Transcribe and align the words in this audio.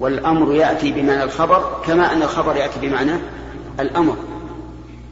والأمر 0.00 0.54
يأتي 0.54 0.92
بمعنى 0.92 1.22
الخبر 1.22 1.80
كما 1.86 2.12
أن 2.12 2.22
الخبر 2.22 2.56
يأتي 2.56 2.80
بمعنى 2.80 3.12
الأمر 3.80 4.16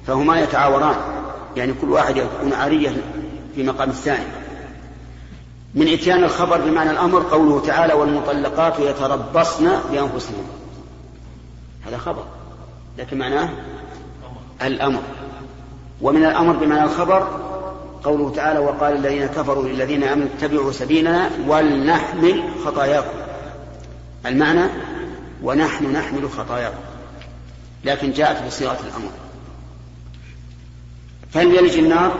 فهما 0.06 0.40
يتعاوران 0.40 0.96
يعني 1.56 1.74
كل 1.80 1.90
واحد 1.90 2.16
يكون 2.16 2.52
عارية 2.52 2.96
في 3.54 3.62
مقام 3.62 3.90
الثاني. 3.90 4.24
من 5.74 5.88
إتيان 5.88 6.24
الخبر 6.24 6.60
بمعنى 6.60 6.90
الأمر 6.90 7.22
قوله 7.22 7.62
تعالى 7.66 7.92
والمطلقات 7.94 8.78
يتربصن 8.78 9.70
بأنفسهن 9.92 10.44
هذا 11.86 11.98
خبر 11.98 12.24
لكن 12.98 13.18
معناه 13.18 13.48
الأمر. 14.62 15.00
ومن 16.02 16.24
الأمر 16.24 16.52
بمعنى 16.52 16.84
الخبر 16.84 17.28
قوله 18.04 18.32
تعالى 18.36 18.58
وقال 18.58 18.96
الذين 18.96 19.26
كفروا 19.26 19.64
للذين 19.64 20.02
آمنوا 20.02 20.28
اتبعوا 20.38 20.72
سبيلنا 20.72 21.30
ولنحمل 21.48 22.42
خطاياكم 22.64 23.27
المعنى 24.26 24.70
ونحن 25.42 25.92
نحمل 25.92 26.30
خطاياكم 26.30 26.78
لكن 27.84 28.12
جاءت 28.12 28.46
بصيغة 28.46 28.78
الأمر. 28.86 29.10
فليلج 31.32 31.78
النار 31.78 32.18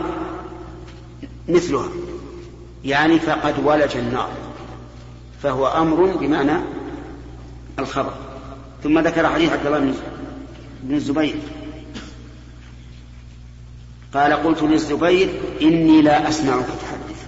مثلها 1.49 1.89
يعني 2.85 3.19
فقد 3.19 3.53
ولج 3.63 3.97
النار 3.97 4.29
فهو 5.43 5.67
أمر 5.67 6.17
بمعنى 6.17 6.59
الخبر. 7.79 8.13
ثم 8.83 8.99
ذكر 8.99 9.29
حديث 9.29 9.51
عبد 9.51 9.65
الله 9.65 9.93
بن 10.83 10.95
الزبير. 10.95 11.35
قال 14.13 14.33
قلت 14.33 14.61
للزبير 14.61 15.29
إني 15.61 16.01
لا 16.01 16.29
أسمعك 16.29 16.65
تحدث 16.65 17.25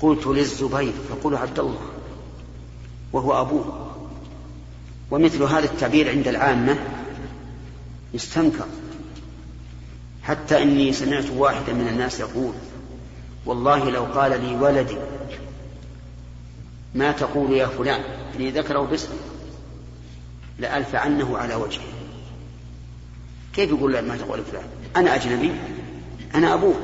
قلت 0.00 0.26
للزبير 0.26 0.92
فقول 1.10 1.36
عبد 1.36 1.58
الله. 1.58 1.80
وهو 3.12 3.40
أبوه. 3.40 3.90
ومثل 5.10 5.42
هذا 5.42 5.64
التعبير 5.64 6.10
عند 6.10 6.28
العامة 6.28 6.78
يستنكر 8.14 8.66
حتى 10.22 10.62
إني 10.62 10.92
سمعت 10.92 11.30
واحدا 11.36 11.72
من 11.72 11.88
الناس 11.88 12.20
يقول 12.20 12.52
والله 13.46 13.90
لو 13.90 14.04
قال 14.04 14.40
لي 14.40 14.54
ولدي 14.54 14.96
ما 16.94 17.12
تقول 17.12 17.52
يا 17.52 17.66
فلان 17.66 18.00
إني 18.36 18.50
ذكره 18.50 18.80
باسمه 18.80 19.16
لألف 20.58 20.94
عنه 20.94 21.38
على 21.38 21.54
وجهه. 21.54 21.82
كيف 23.54 23.70
يقول 23.70 23.98
ما 23.98 24.16
تقول 24.16 24.44
فلان؟ 24.44 24.64
أنا 24.96 25.14
أجنبي 25.14 25.52
أنا 26.34 26.54
أبوه. 26.54 26.74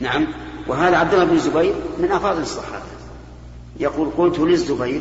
نعم 0.00 0.26
وهذا 0.66 0.96
عبد 0.96 1.12
الله 1.12 1.24
بن 1.24 1.34
الزبير 1.34 1.74
من 1.98 2.12
أفاضل 2.12 2.42
الصحابة. 2.42 2.95
يقول 3.80 4.08
قلت 4.18 4.38
للزبير 4.38 5.00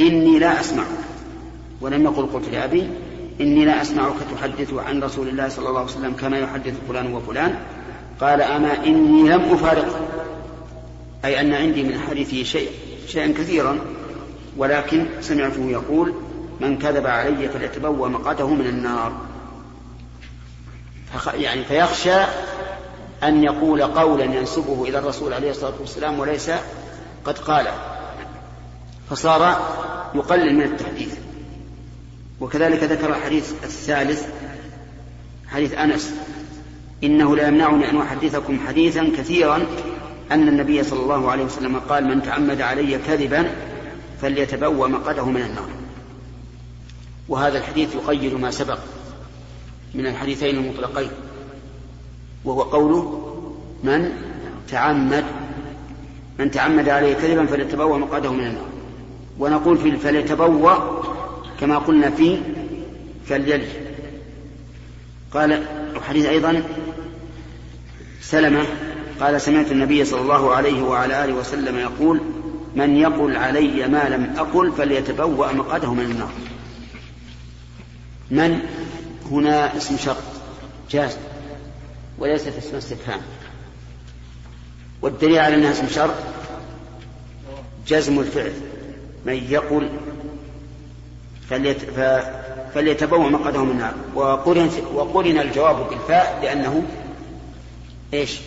إني 0.00 0.38
لا 0.38 0.60
أسمعك. 0.60 0.86
ولم 1.80 2.04
يقل 2.04 2.26
قلت 2.26 2.48
لأبي 2.48 2.90
إني 3.40 3.64
لا 3.64 3.82
أسمعك 3.82 4.14
تحدث 4.34 4.74
عن 4.74 5.02
رسول 5.02 5.28
الله 5.28 5.48
صلى 5.48 5.68
الله 5.68 5.80
عليه 5.80 5.90
وسلم 5.90 6.12
كما 6.12 6.38
يحدث 6.38 6.74
فلان 6.88 7.14
وفلان. 7.14 7.58
قال 8.20 8.42
أما 8.42 8.84
إني 8.86 9.28
لم 9.28 9.40
أفارقه 9.40 10.00
أي 11.24 11.40
أن 11.40 11.52
عندي 11.52 11.82
من 11.82 11.98
حديثه 11.98 12.42
شيء 12.42 12.70
شيئا 13.06 13.32
كثيرا 13.32 13.78
ولكن 14.56 15.06
سمعته 15.20 15.70
يقول 15.70 16.14
من 16.60 16.78
كذب 16.78 17.06
علي 17.06 17.48
فليتبوأ 17.48 18.08
مقعده 18.08 18.48
من 18.48 18.66
النار. 18.66 19.12
يعني 21.34 21.64
فيخشى 21.64 22.20
أن 23.22 23.44
يقول 23.44 23.82
قولا 23.82 24.24
ينسبه 24.24 24.84
إلى 24.88 24.98
الرسول 24.98 25.32
عليه 25.32 25.50
الصلاة 25.50 25.72
والسلام 25.80 26.18
وليس 26.18 26.50
قد 27.26 27.38
قال 27.38 27.66
فصار 29.10 29.42
يقلل 30.14 30.54
من 30.54 30.62
التحديث. 30.62 31.14
وكذلك 32.40 32.82
ذكر 32.82 33.10
الحديث 33.10 33.52
الثالث 33.64 34.26
حديث 35.48 35.74
أنس 35.74 36.14
إنه 37.04 37.36
لا 37.36 37.48
يمنعني 37.48 37.90
أن 37.90 37.96
أحدثكم 37.96 38.58
حديثا 38.66 39.10
كثيرا 39.16 39.66
أن 40.32 40.48
النبي 40.48 40.82
صلى 40.82 41.00
الله 41.00 41.30
عليه 41.30 41.44
وسلم 41.44 41.78
قال 41.78 42.04
من 42.04 42.22
تعمد 42.22 42.60
علي 42.60 42.98
كذبا 42.98 43.50
فليتبوأ 44.22 44.88
مقعده 44.88 45.24
من 45.24 45.42
النار. 45.42 45.68
وهذا 47.28 47.58
الحديث 47.58 47.94
يقيد 47.94 48.34
ما 48.34 48.50
سبق 48.50 48.78
من 49.94 50.06
الحديثين 50.06 50.56
المطلقين 50.56 51.10
وهو 52.44 52.62
قوله 52.62 53.32
من 53.84 54.12
تعمد 54.68 55.24
من 56.38 56.50
تعمد 56.50 56.88
عليه 56.88 57.14
كذبا 57.14 57.46
فليتبوأ 57.46 57.98
مقعده 57.98 58.32
من 58.32 58.46
النار. 58.46 58.68
ونقول 59.38 59.78
في 59.78 59.96
فليتبوأ 59.96 60.76
كما 61.60 61.78
قلنا 61.78 62.10
في 62.10 62.38
فليلج 63.26 63.68
قال 65.34 65.62
الحديث 65.96 66.26
أيضا 66.26 66.62
سلمة 68.20 68.66
قال 69.20 69.40
سمعت 69.40 69.72
النبي 69.72 70.04
صلى 70.04 70.20
الله 70.20 70.54
عليه 70.54 70.82
وعلى 70.82 71.24
آله 71.24 71.34
وسلم 71.34 71.78
يقول 71.78 72.20
من 72.76 72.96
يقل 72.96 73.36
علي 73.36 73.88
ما 73.88 74.08
لم 74.08 74.34
أقل 74.36 74.72
فليتبوأ 74.72 75.52
مقعده 75.52 75.94
من 75.94 76.04
النار. 76.04 76.32
من؟ 78.30 78.60
هنا 79.30 79.76
اسم 79.76 79.96
شرط 79.96 80.22
جاز 80.90 81.16
وليست 82.18 82.52
اسم 82.58 82.76
استفهام. 82.76 83.20
والدليل 85.02 85.38
على 85.38 85.54
أنها 85.54 85.72
اسم 85.72 85.88
شرط 85.88 86.14
جزم 87.86 88.20
الفعل. 88.20 88.52
من 89.26 89.46
يقل 89.50 89.88
فليت 91.50 91.78
فليتبوأ 92.74 93.28
مقعده 93.28 93.64
من 93.64 93.70
النار. 93.70 93.94
وقرن 94.14 94.70
وقرن 94.94 95.38
الجواب 95.38 95.88
بالفاء 95.90 96.40
لأنه 96.42 96.82
إيش؟ 98.14 98.38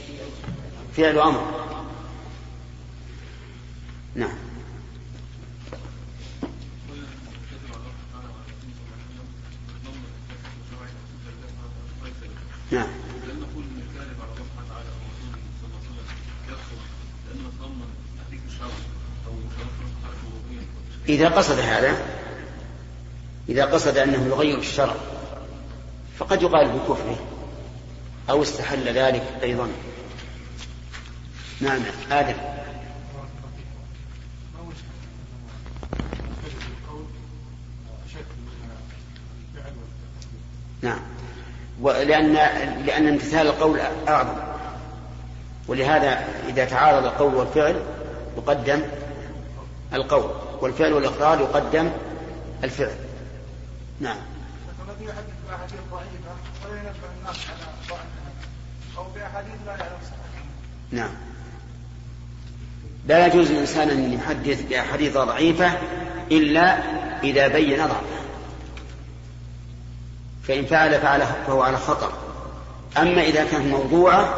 فعل 0.97 1.19
أمر. 1.19 1.41
نعم. 4.15 4.48
إذا 21.09 21.29
قصد 21.29 21.59
هذا 21.59 21.97
إذا 23.49 23.65
قصد 23.65 23.97
أنه 23.97 24.27
يغير 24.27 24.57
الشرع 24.57 24.95
فقد 26.19 26.41
يقال 26.41 26.69
بكفره 26.69 27.17
أو 28.29 28.41
استحل 28.41 28.93
ذلك 28.93 29.23
أيضا. 29.43 29.67
نعم 31.61 31.81
آدم. 32.11 32.35
نعم. 40.81 40.99
ولأن 41.81 42.33
لأن 42.85 43.07
امتثال 43.07 43.47
القول 43.47 43.79
أعظم. 44.07 44.37
ولهذا 45.67 46.27
إذا 46.47 46.65
تعارض 46.65 47.05
القول 47.05 47.35
والفعل 47.35 47.83
يقدم 48.37 48.81
القول. 49.93 50.48
والفعل 50.61 50.93
والإقرار 50.93 51.39
يقدم 51.39 51.91
الفعل. 52.63 52.95
نعم. 53.99 54.17
يحدث 55.01 55.25
بأحاديث 55.49 55.79
ضعيفة 55.91 56.35
ولا 56.65 56.81
الناس 57.19 57.37
على 57.49 57.59
ضعفها 57.89 58.05
أو 58.97 59.03
بأحاديث 59.15 59.53
لا 59.65 59.71
يعلم 59.71 59.99
نعم. 60.91 61.11
لا 63.07 63.27
يجوز 63.27 63.51
للإنسان 63.51 63.89
أن 63.89 64.13
يحدث 64.13 64.61
بأحاديث 64.61 65.17
ضعيفة 65.17 65.71
إلا 66.31 66.77
إذا 67.23 67.47
بين 67.47 67.77
ضعفها 67.77 68.19
فإن 70.43 70.65
فعل 70.65 71.01
فعل 71.01 71.21
فهو 71.47 71.61
على 71.61 71.77
خطأ 71.77 72.13
أما 72.97 73.21
إذا 73.21 73.43
كانت 73.43 73.65
موضوعة 73.65 74.37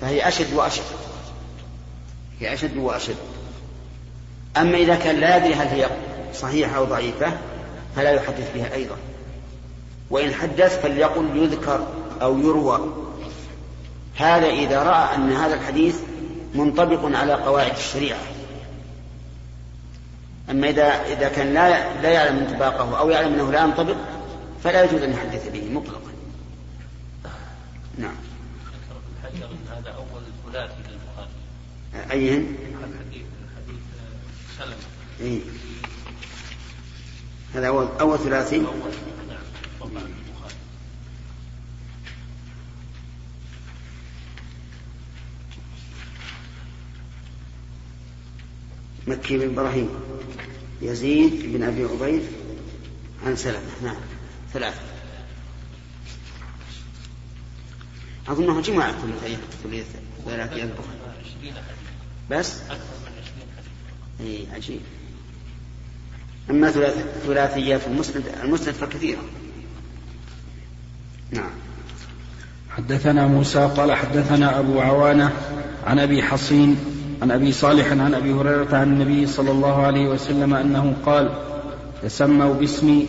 فهي 0.00 0.28
أشد 0.28 0.54
وأشد. 0.54 0.82
هي 2.40 2.54
أشد 2.54 2.76
وأشد. 2.76 3.16
أما 4.56 4.76
إذا 4.76 4.94
كان 4.94 5.16
لا 5.16 5.36
يدري 5.36 5.54
هل 5.54 5.66
هي 5.66 5.86
صحيحة 6.34 6.76
أو 6.76 6.84
ضعيفة 6.84 7.32
فلا 7.96 8.10
يحدث 8.10 8.54
بها 8.54 8.74
أيضا. 8.74 8.96
وإن 10.10 10.34
حدث 10.34 10.82
فليقل 10.82 11.36
يذكر 11.36 11.86
أو 12.22 12.38
يروى. 12.38 12.80
هذا 14.16 14.46
إذا 14.46 14.82
رأى 14.82 15.16
أن 15.16 15.32
هذا 15.32 15.54
الحديث 15.54 15.96
منطبق 16.54 17.18
على 17.18 17.32
قواعد 17.32 17.72
الشريعة. 17.76 18.18
أما 20.50 20.68
إذا 20.68 20.84
إذا 20.84 21.28
كان 21.28 21.54
لا 21.54 22.00
لا 22.02 22.10
يعلم 22.10 22.38
انطباقه 22.38 22.98
أو 22.98 23.10
يعلم 23.10 23.34
أنه 23.34 23.52
لا 23.52 23.64
ينطبق 23.64 23.96
فلا 24.64 24.84
يجوز 24.84 25.02
أن 25.02 25.12
يحدث 25.12 25.48
به 25.48 25.70
مطلقا. 25.70 26.10
نعم. 27.98 28.14
هذا 29.70 29.90
أول 29.90 30.22
ثلاثي 30.52 30.74
للبخاري. 30.88 32.12
أيهن؟ 32.12 32.56
إيه؟ 35.20 35.40
هذا 37.54 37.68
أول 37.68 37.88
أول 38.00 38.18
ثلاثي. 38.18 38.66
مكي 49.06 49.38
بن 49.38 49.52
إبراهيم. 49.52 49.88
يزيد 50.82 51.56
بن 51.56 51.62
أبي 51.62 51.84
عبيد 51.84 52.22
عن 53.26 53.36
سلمة. 53.36 53.60
نعم. 53.82 53.96
ثلاثة. 54.52 54.80
أظنه 58.28 58.60
جماعة 58.60 58.94
ثلاثية 59.00 59.36
ثلاثية 60.24 60.74
بس؟ 62.30 62.60
اي 64.20 64.46
عجيب. 64.52 64.80
أما 66.50 66.72
ثلاثيات 67.26 67.80
المسند 67.86 68.22
المسند 68.44 68.74
فكثيرة. 68.74 69.20
نعم. 71.30 71.50
حدثنا 72.70 73.26
موسى 73.26 73.70
قال 73.76 73.92
حدثنا 73.92 74.58
أبو 74.58 74.80
عوانة 74.80 75.32
عن 75.86 75.98
أبي 75.98 76.22
حصين 76.22 76.76
عن 77.22 77.30
أبي 77.30 77.52
صالح 77.52 77.92
عن 77.92 78.14
أبي 78.14 78.32
هريرة 78.32 78.76
عن 78.76 78.92
النبي 78.92 79.26
صلى 79.26 79.50
الله 79.50 79.82
عليه 79.82 80.08
وسلم 80.08 80.54
أنه 80.54 80.94
قال 81.06 81.30
تسموا 82.02 82.54
باسمي 82.54 83.06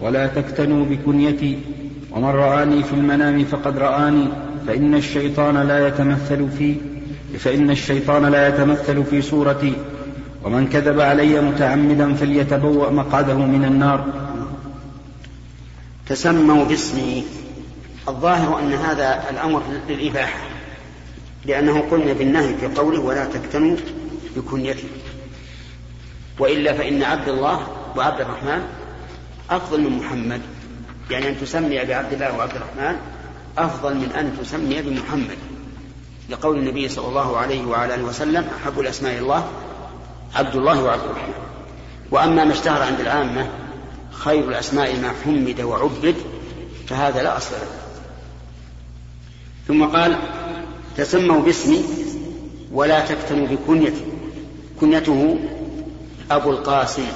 ولا 0.00 0.26
تكتنوا 0.26 0.84
بكنيتي 0.84 1.58
ومن 2.10 2.24
رآني 2.24 2.82
في 2.82 2.92
المنام 2.92 3.44
فقد 3.44 3.78
رآني 3.78 4.28
فإن 4.66 4.94
الشيطان 4.94 5.56
لا 5.56 5.88
يتمثل 5.88 6.48
في 6.58 6.74
فإن 7.38 7.70
الشيطان 7.70 8.26
لا 8.26 8.48
يتمثل 8.48 9.04
في 9.04 9.22
صورتي 9.22 9.72
ومن 10.44 10.68
كذب 10.68 11.00
علي 11.00 11.40
متعمدا 11.40 12.14
فليتبوأ 12.14 12.90
مقعده 12.90 13.34
من 13.34 13.64
النار. 13.64 14.04
تسموا 16.06 16.64
باسمي. 16.64 17.24
الظاهر 18.08 18.58
أن 18.58 18.72
هذا 18.72 19.30
الأمر 19.30 19.62
للإباحة 19.88 20.40
لأنه 21.46 21.80
قلنا 21.90 22.12
بالنهي 22.12 22.54
في 22.54 22.66
قوله 22.66 23.00
ولا 23.00 23.24
تكتموا 23.24 23.76
بكنيته 24.36 24.88
وإلا 26.38 26.72
فإن 26.72 27.02
عبد 27.02 27.28
الله 27.28 27.66
وعبد 27.96 28.20
الرحمن 28.20 28.62
أفضل 29.50 29.80
من 29.80 29.98
محمد. 29.98 30.40
يعني 31.10 31.28
أن 31.28 31.40
تسمي 31.40 31.84
بعبد 31.84 32.12
الله 32.12 32.36
وعبد 32.38 32.52
الرحمن 32.56 32.96
أفضل 33.58 33.94
من 33.94 34.12
أن 34.12 34.36
تسمي 34.40 34.82
بمحمد. 34.82 35.38
لقول 36.30 36.58
النبي 36.58 36.88
صلى 36.88 37.08
الله 37.08 37.36
عليه 37.36 37.66
وعلى 37.66 37.94
آله 37.94 38.04
وسلم 38.04 38.44
أحب 38.62 38.80
الأسماء 38.80 39.18
الله 39.18 39.44
عبد 40.34 40.56
الله 40.56 40.82
وعبد 40.82 41.02
الرحمن. 41.04 41.34
وأما 42.10 42.44
ما 42.44 42.52
اشتهر 42.52 42.82
عند 42.82 43.00
العامة 43.00 43.46
خير 44.10 44.48
الأسماء 44.48 44.96
ما 45.00 45.12
حمد 45.24 45.60
وعبد 45.60 46.14
فهذا 46.86 47.22
لا 47.22 47.36
أصل 47.36 47.54
له. 47.54 47.68
ثم 49.68 49.84
قال 49.84 50.18
تسموا 50.96 51.40
باسمي 51.40 51.84
ولا 52.72 53.06
تكتموا 53.06 53.46
بكنيتي. 53.46 54.04
كنيته 54.80 55.38
أبو 56.30 56.50
القاسم. 56.50 57.06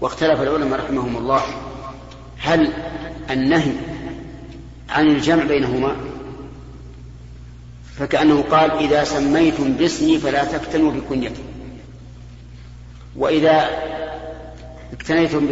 واختلف 0.00 0.40
العلماء 0.40 0.80
رحمهم 0.80 1.16
الله. 1.16 1.42
هل 2.38 2.72
النهي 3.30 3.72
عن 4.90 5.06
الجمع 5.06 5.44
بينهما؟ 5.44 5.96
فكأنه 7.98 8.42
قال 8.42 8.70
إذا 8.70 9.04
سميتم 9.04 9.72
باسمي 9.72 10.18
فلا 10.18 10.44
تكتنوا 10.44 10.92
بكنيتي. 10.92 11.42
وإذا 13.16 13.68
اكتنيتم 14.92 15.46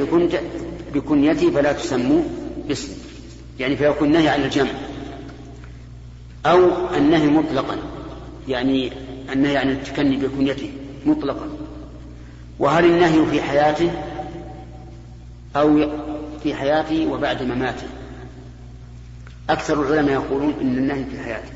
بكنيتي 0.94 1.50
فلا 1.50 1.72
تسموا 1.72 2.22
باسمي 2.68 2.94
يعني 3.60 3.76
فيكون 3.76 4.12
نهي 4.12 4.28
عن 4.28 4.42
الجمع 4.42 4.70
أو 6.46 6.70
النهي 6.96 7.26
مطلقا 7.26 7.76
يعني 8.48 8.92
النهي 9.32 9.56
عن 9.56 9.70
التكني 9.70 10.16
بكنيته 10.16 10.70
مطلقا. 11.06 11.48
وهل 12.58 12.84
النهي 12.84 13.26
في 13.26 13.42
حياته؟ 13.42 13.90
أو 15.56 15.90
في 16.42 16.54
حياته 16.54 17.06
وبعد 17.06 17.42
مماته. 17.42 17.86
أكثر 19.50 19.82
العلماء 19.82 20.14
يقولون 20.14 20.54
إن 20.60 20.78
النهي 20.78 21.04
في 21.04 21.22
حياته. 21.22 21.52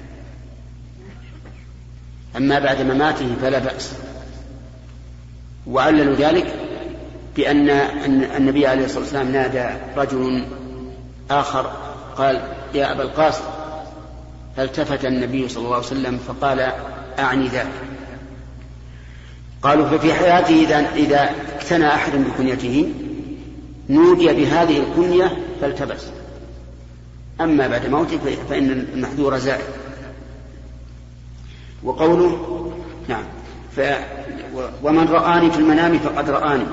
أما 2.36 2.58
بعد 2.58 2.82
مماته 2.82 3.34
فلا 3.42 3.58
بأس. 3.58 3.92
وعللوا 5.70 6.14
ذلك 6.14 6.54
بأن 7.36 7.70
النبي 8.36 8.66
عليه 8.66 8.84
الصلاة 8.84 9.00
والسلام 9.00 9.32
نادى 9.32 9.66
رجل 9.96 10.44
آخر 11.30 11.72
قال 12.16 12.40
يا 12.74 12.92
أبا 12.92 13.02
القاسم 13.02 13.44
فالتفت 14.56 15.04
النبي 15.04 15.48
صلى 15.48 15.64
الله 15.64 15.76
عليه 15.76 15.86
وسلم 15.86 16.18
فقال 16.18 16.72
أعني 17.18 17.48
ذاك. 17.48 17.66
قالوا 19.62 19.86
ففي 19.86 20.14
حياته 20.14 20.54
إذا 20.54 20.94
إذا 20.94 21.30
اقتنى 21.56 21.86
أحد 21.88 22.12
بكنيته 22.12 22.92
نودي 23.88 24.26
بهذه 24.26 24.78
الكنية 24.78 25.36
فالتبس. 25.60 26.04
أما 27.40 27.68
بعد 27.68 27.86
موته 27.86 28.18
فإن 28.50 28.70
المحذور 28.94 29.38
زائد. 29.38 29.64
وقوله 31.84 32.72
نعم. 33.08 33.24
ف 33.76 33.80
ومن 34.82 35.08
رآني 35.08 35.50
في 35.50 35.58
المنام 35.58 35.98
فقد 35.98 36.30
رآني 36.30 36.66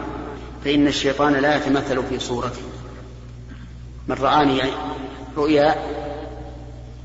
فإن 0.66 0.88
الشيطان 0.88 1.34
لا 1.34 1.56
يتمثل 1.56 2.04
في 2.04 2.20
صورتي 2.20 2.62
من 4.08 4.16
رآني 4.16 4.58
يعني 4.58 4.72
رؤيا 5.38 5.76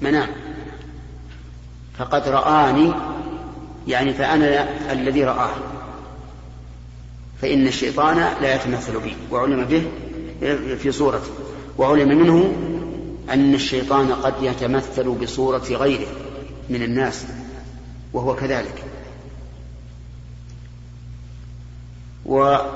منام 0.00 0.28
فقد 1.98 2.28
رآني 2.28 2.92
يعني 3.88 4.14
فأنا 4.14 4.68
الذي 4.92 5.24
رآه. 5.24 5.50
فإن 7.42 7.66
الشيطان 7.66 8.16
لا 8.16 8.54
يتمثل 8.54 9.00
بي 9.00 9.16
وعلم 9.30 9.64
به 9.64 9.86
في 10.76 10.92
صورته. 10.92 11.30
وعلم 11.78 12.08
منه 12.08 12.52
أن 13.30 13.54
الشيطان 13.54 14.12
قد 14.12 14.34
يتمثل 14.42 15.10
بصورة 15.10 15.64
غيره 15.70 16.06
من 16.68 16.82
الناس 16.82 17.24
وهو 18.12 18.36
كذلك. 18.36 18.87
واشتهر 22.28 22.66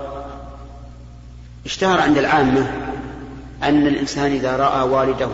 عند 2.01 2.19
العامة 2.19 2.73
أن 3.63 3.87
الإنسان 3.87 4.33
إذا 4.33 4.57
رأى 4.57 4.89
والده 4.89 5.31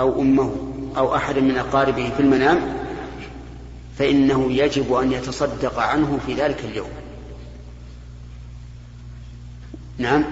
أو 0.00 0.20
أمه 0.20 0.56
أو 0.96 1.16
أحد 1.16 1.38
من 1.38 1.58
أقاربه 1.58 2.10
في 2.16 2.20
المنام 2.20 2.60
فإنه 3.98 4.52
يجب 4.52 4.92
أن 4.92 5.12
يتصدق 5.12 5.78
عنه 5.78 6.18
في 6.26 6.34
ذلك 6.34 6.64
اليوم. 6.64 6.88
نعم. 9.98 10.24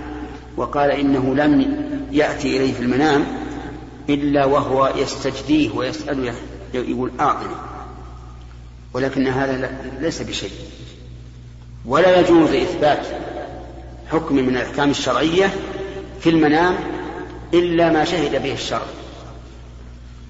وقال 0.56 0.90
إنه 0.90 1.34
لم 1.34 1.76
يأتي 2.12 2.56
إليه 2.56 2.72
في 2.72 2.80
المنام 2.80 3.24
إلا 4.08 4.44
وهو 4.44 4.92
يستجديه 4.96 5.70
ويسأله 5.70 6.34
يقول 6.74 7.10
أعطني 7.20 7.54
ولكن 8.92 9.26
هذا 9.26 9.78
ليس 10.00 10.22
بشيء. 10.22 10.50
ولا 11.86 12.20
يجوز 12.20 12.50
إثبات 12.50 13.06
حكم 14.10 14.34
من 14.34 14.56
الأحكام 14.56 14.90
الشرعية 14.90 15.50
في 16.20 16.30
المنام 16.30 16.76
إلا 17.54 17.90
ما 17.90 18.04
شهد 18.04 18.42
به 18.42 18.52
الشرع. 18.52 18.86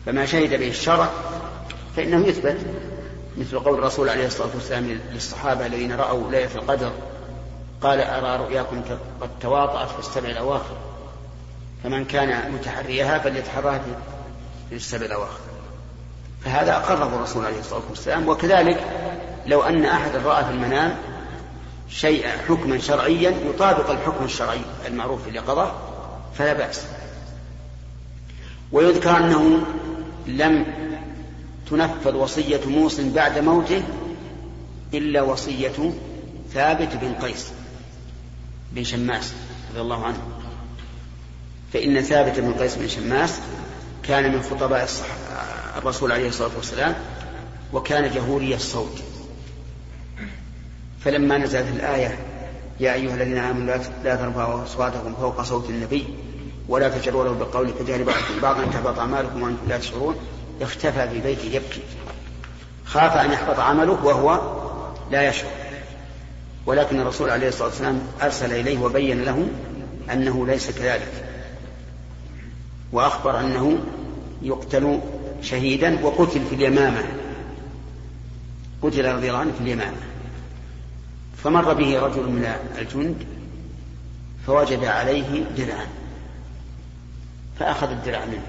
فما 0.07 0.27
شهد 0.27 0.51
به 0.51 0.69
الشرع 0.69 1.11
فإنه 1.97 2.27
يثبت 2.27 2.57
مثل 3.37 3.59
قول 3.59 3.79
الرسول 3.79 4.09
عليه 4.09 4.27
الصلاة 4.27 4.49
والسلام 4.55 4.99
للصحابة 5.13 5.67
الذين 5.67 5.93
رأوا 5.93 6.31
ليلة 6.31 6.55
القدر 6.55 6.93
قال 7.83 8.01
أرى 8.01 8.45
رؤياكم 8.45 8.83
قد 9.21 9.29
تواطأت 9.41 9.91
في 9.91 9.99
السبع 9.99 10.29
الأواخر 10.29 10.77
فمن 11.85 12.05
كان 12.05 12.53
متحريها 12.53 13.19
فليتحرها 13.19 13.81
في 14.69 14.77
السبع 14.77 15.07
الأواخر. 15.07 15.41
فهذا 16.45 16.77
أقره 16.77 17.17
الرسول 17.17 17.45
عليه 17.45 17.59
الصلاة 17.59 17.83
والسلام 17.91 18.29
وكذلك 18.29 18.85
لو 19.47 19.63
أن 19.63 19.85
أحدا 19.85 20.19
رأى 20.19 20.45
في 20.45 20.51
المنام 20.51 20.97
شيئا 21.89 22.39
حكما 22.49 22.79
شرعيا 22.79 23.31
يطابق 23.31 23.91
الحكم 23.91 24.25
الشرعي 24.25 24.61
المعروف 24.87 25.23
في 25.23 25.31
اليقظة 25.31 25.75
فلا 26.39 26.53
بأس. 26.53 26.83
ويذكر 28.73 29.17
أنه 29.17 29.67
لم 30.27 30.67
تنفذ 31.71 32.15
وصية 32.15 32.61
موصى 32.67 33.11
بعد 33.11 33.39
موته 33.39 33.83
إلا 34.95 35.23
وصية 35.23 35.93
ثابت 36.55 36.97
بن 36.97 37.15
قيس 37.15 37.49
بن 38.73 38.85
شماس 38.85 39.33
رضي 39.71 39.81
الله 39.81 40.05
عنه. 40.05 40.23
فإن 41.73 42.01
ثابت 42.01 42.41
بن 42.41 42.53
قيس 42.53 42.75
بن 42.77 42.89
شماس 42.89 43.41
كان 44.03 44.33
من 44.33 44.43
خطباء 44.43 44.89
الرسول 45.77 46.13
عليه 46.13 46.29
الصلاة 46.29 46.51
والسلام 46.57 46.95
وكان 47.73 48.11
جهوري 48.15 48.55
الصوت. 48.55 49.03
فلما 51.07 51.39
نزلت 51.39 51.67
الآية 51.77 52.19
يا 52.81 52.95
أيها 52.95 53.15
الذين 53.15 53.39
آمنوا 53.39 53.75
لا 54.05 54.17
ترفعوا 54.17 54.63
أصواتكم 54.63 55.15
فوق 55.21 55.43
صوت 55.43 55.71
النبي 55.71 56.05
ولا 56.69 56.89
تجروا 56.89 57.25
له 57.25 57.31
بالقول 57.33 57.71
كجهل 57.71 58.05
بعضكم 58.05 58.41
بعضا 58.43 58.65
أن 58.65 58.71
تحبط 58.71 58.99
أعمالكم 58.99 59.43
وأنتم 59.43 59.69
لا 59.69 59.79
تشعرون 59.79 60.17
اختفى 60.63 61.09
في 61.09 61.21
بيته 61.21 61.45
يبكي. 61.45 61.81
خاف 62.85 63.13
أن 63.13 63.33
يحبط 63.33 63.59
عمله 63.59 64.05
وهو 64.05 64.41
لا 65.11 65.29
يشعر. 65.29 65.51
ولكن 66.67 67.01
الرسول 67.01 67.31
عليه 67.31 67.49
الصلاة 67.49 67.69
والسلام 67.69 68.01
أرسل 68.23 68.53
إليه 68.53 68.79
وبين 68.79 69.23
له 69.25 69.49
أنه 70.13 70.47
ليس 70.47 70.71
كذلك. 70.71 71.13
وأخبر 72.93 73.41
أنه 73.41 73.79
يقتل 74.43 75.01
شهيدا 75.43 76.05
وقتل 76.05 76.41
في 76.51 76.55
اليمامة. 76.55 77.03
قتل 78.83 79.15
رضي 79.15 79.29
الله 79.29 79.39
عنه 79.39 79.53
في 79.53 79.61
اليمامة. 79.61 80.16
فمر 81.45 81.75
به 81.75 82.01
رجل 82.01 82.23
من 82.23 82.55
الجند 82.79 83.27
فوجد 84.47 84.85
عليه 84.85 85.45
درعا 85.57 85.87
فأخذ 87.59 87.91
الدرع 87.91 88.25
منه. 88.25 88.47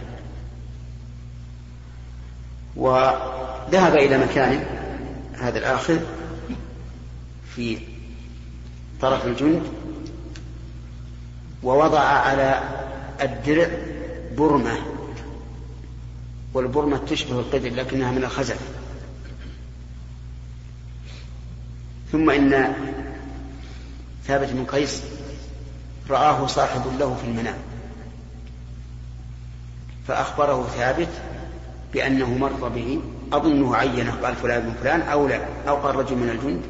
وذهب 2.75 3.95
إلى 3.95 4.17
مكان 4.17 4.65
هذا 5.33 5.59
الآخذ 5.59 5.99
في 7.55 7.79
طرف 9.01 9.25
الجند 9.25 9.63
ووضع 11.63 11.99
على 11.99 12.61
الدرع 13.21 13.67
برمة 14.37 14.77
والبرمة 16.53 16.97
تشبه 16.97 17.39
القدر 17.39 17.69
لكنها 17.69 18.11
من 18.11 18.23
الخزف. 18.23 18.76
ثم 22.11 22.29
إن 22.29 22.73
ثابت 24.25 24.49
بن 24.49 24.65
قيس 24.65 25.03
رآه 26.09 26.47
صاحب 26.47 26.81
له 26.99 27.15
في 27.15 27.27
المنام 27.27 27.57
فأخبره 30.07 30.67
ثابت 30.77 31.09
بأنه 31.93 32.37
مر 32.37 32.69
به 32.69 33.01
أظنه 33.33 33.75
عينه 33.75 34.11
قال 34.23 34.35
فلان 34.35 34.61
بن 34.61 34.73
فلان 34.81 35.01
أو 35.01 35.27
لا 35.27 35.41
أو 35.67 35.75
قال 35.75 35.95
رجل 35.95 36.15
من 36.15 36.29
الجند 36.29 36.61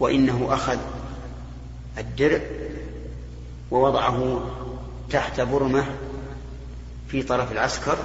وإنه 0.00 0.48
أخذ 0.50 0.78
الدرع 1.98 2.40
ووضعه 3.70 4.40
تحت 5.10 5.40
برمة 5.40 5.84
في 7.08 7.22
طرف 7.22 7.52
العسكر 7.52 7.96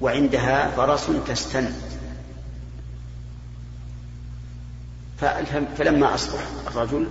وعندها 0.00 0.70
فرس 0.70 1.06
تستن. 1.26 1.72
فلما 5.78 6.14
أصبح 6.14 6.40
الرجل 6.66 7.06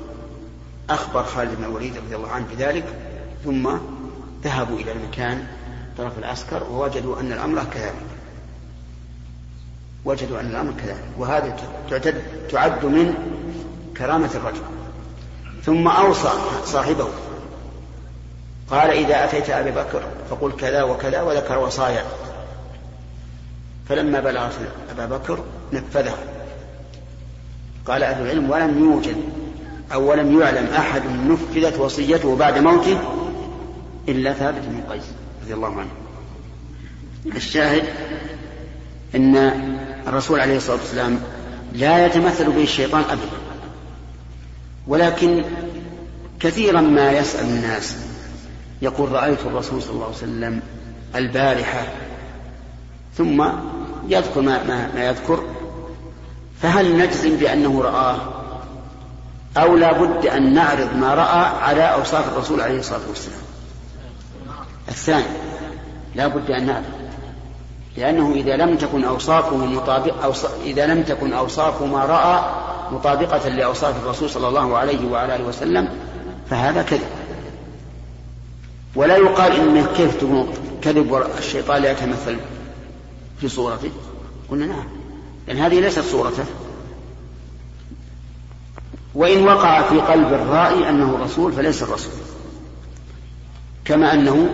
أخبر 0.89 1.23
خالد 1.23 1.55
بن 1.57 1.63
الوليد 1.63 1.97
رضي 1.97 2.15
الله 2.15 2.29
عنه 2.29 2.45
بذلك 2.51 2.85
ثم 3.43 3.69
ذهبوا 4.43 4.79
إلى 4.79 4.91
المكان 4.91 5.47
طرف 5.97 6.17
العسكر 6.17 6.63
ووجدوا 6.63 7.19
أن 7.19 7.31
الأمر 7.31 7.63
كذلك. 7.73 7.93
وجدوا 10.05 10.39
أن 10.39 10.45
الأمر 10.45 10.73
كذلك. 10.83 11.03
وهذا 11.17 11.57
تعتد 11.89 12.21
تعد 12.51 12.85
من 12.85 13.13
كرامة 13.97 14.29
الرجل. 14.35 14.61
ثم 15.65 15.87
أوصى 15.87 16.31
صاحبه 16.65 17.07
قال 18.71 18.89
إذا 18.89 19.23
أتيت 19.23 19.49
أبي 19.49 19.71
بكر 19.71 20.03
فقل 20.29 20.51
كذا 20.51 20.83
وكذا 20.83 21.21
وذكر 21.21 21.57
وصايا. 21.57 22.03
فلما 23.89 24.19
بلغت 24.19 24.53
أبا 24.91 25.05
بكر 25.05 25.43
نفذها 25.73 26.38
قال 27.85 28.03
أهل 28.03 28.23
العلم 28.23 28.49
ولم 28.49 28.79
يوجد 28.79 29.15
أو 29.93 30.11
ولم 30.11 30.41
يعلم 30.41 30.67
أحد 30.77 31.01
نفذت 31.27 31.79
وصيته 31.79 32.35
بعد 32.35 32.57
موته 32.57 32.99
إلا 34.07 34.33
ثابت 34.33 34.61
بن 34.67 34.93
قيس 34.93 35.03
رضي 35.43 35.53
الله 35.53 35.79
عنه. 35.79 35.89
الشاهد 37.35 37.83
أن 39.15 39.35
الرسول 40.07 40.39
عليه 40.39 40.57
الصلاة 40.57 40.77
والسلام 40.77 41.19
لا 41.73 42.05
يتمثل 42.05 42.51
به 42.51 42.63
الشيطان 42.63 43.01
أبدا 43.01 43.37
ولكن 44.87 45.43
كثيرا 46.39 46.81
ما 46.81 47.11
يسأل 47.11 47.45
الناس 47.45 47.95
يقول 48.81 49.11
رأيت 49.11 49.39
الرسول 49.45 49.81
صلى 49.81 49.91
الله 49.91 50.05
عليه 50.05 50.15
وسلم 50.15 50.61
البارحة 51.15 51.83
ثم 53.17 53.45
يذكر 54.07 54.41
ما, 54.41 54.63
ما, 54.63 54.95
ما 54.95 55.07
يذكر 55.07 55.43
فهل 56.61 56.97
نجزم 56.97 57.37
بأنه 57.37 57.81
رآه؟ 57.81 58.17
أو 59.57 59.75
لا 59.75 59.93
بد 59.93 60.25
أن 60.25 60.53
نعرض 60.53 60.95
ما 60.95 61.13
رأى 61.13 61.45
على 61.61 61.93
أوصاف 61.93 62.27
الرسول 62.27 62.61
عليه 62.61 62.79
الصلاة 62.79 63.07
والسلام. 63.09 63.41
الثاني 64.89 65.25
لا 66.15 66.27
بد 66.27 66.51
أن 66.51 66.65
نعرض. 66.65 66.83
لأنه 67.97 68.31
إذا 68.31 68.55
لم 68.55 68.77
تكن 68.77 69.03
أوصافه 69.03 69.57
مطابق 69.57 70.23
أوص... 70.23 70.45
إذا 70.63 70.87
لم 70.87 71.03
تكن 71.03 71.33
أوصاف 71.33 71.81
ما 71.83 72.05
رأى 72.05 72.43
مطابقة 72.91 73.49
لأوصاف 73.49 74.03
الرسول 74.03 74.29
صلى 74.29 74.47
الله 74.47 74.77
عليه 74.77 75.11
وعلى 75.11 75.35
آله 75.35 75.43
وسلم 75.43 75.89
فهذا 76.49 76.81
كذب. 76.81 77.09
ولا 78.95 79.17
يقال 79.17 79.51
إنه 79.51 79.87
كيف 79.97 80.15
تكون 80.15 80.53
كذب 80.81 81.23
الشيطان 81.37 81.81
لا 81.81 81.91
يتمثل 81.91 82.37
في 83.41 83.47
صورته. 83.47 83.91
قلنا 84.51 84.65
نعم. 84.65 84.98
لأن 85.49 85.57
هذه 85.57 85.79
ليست 85.79 85.99
صورته. 85.99 86.45
وإن 89.15 89.43
وقع 89.43 89.81
في 89.81 89.99
قلب 89.99 90.33
الرائي 90.33 90.89
أنه 90.89 91.17
رسول 91.17 91.53
فليس 91.53 91.83
الرسول. 91.83 92.13
كما 93.85 94.13
أنه 94.13 94.49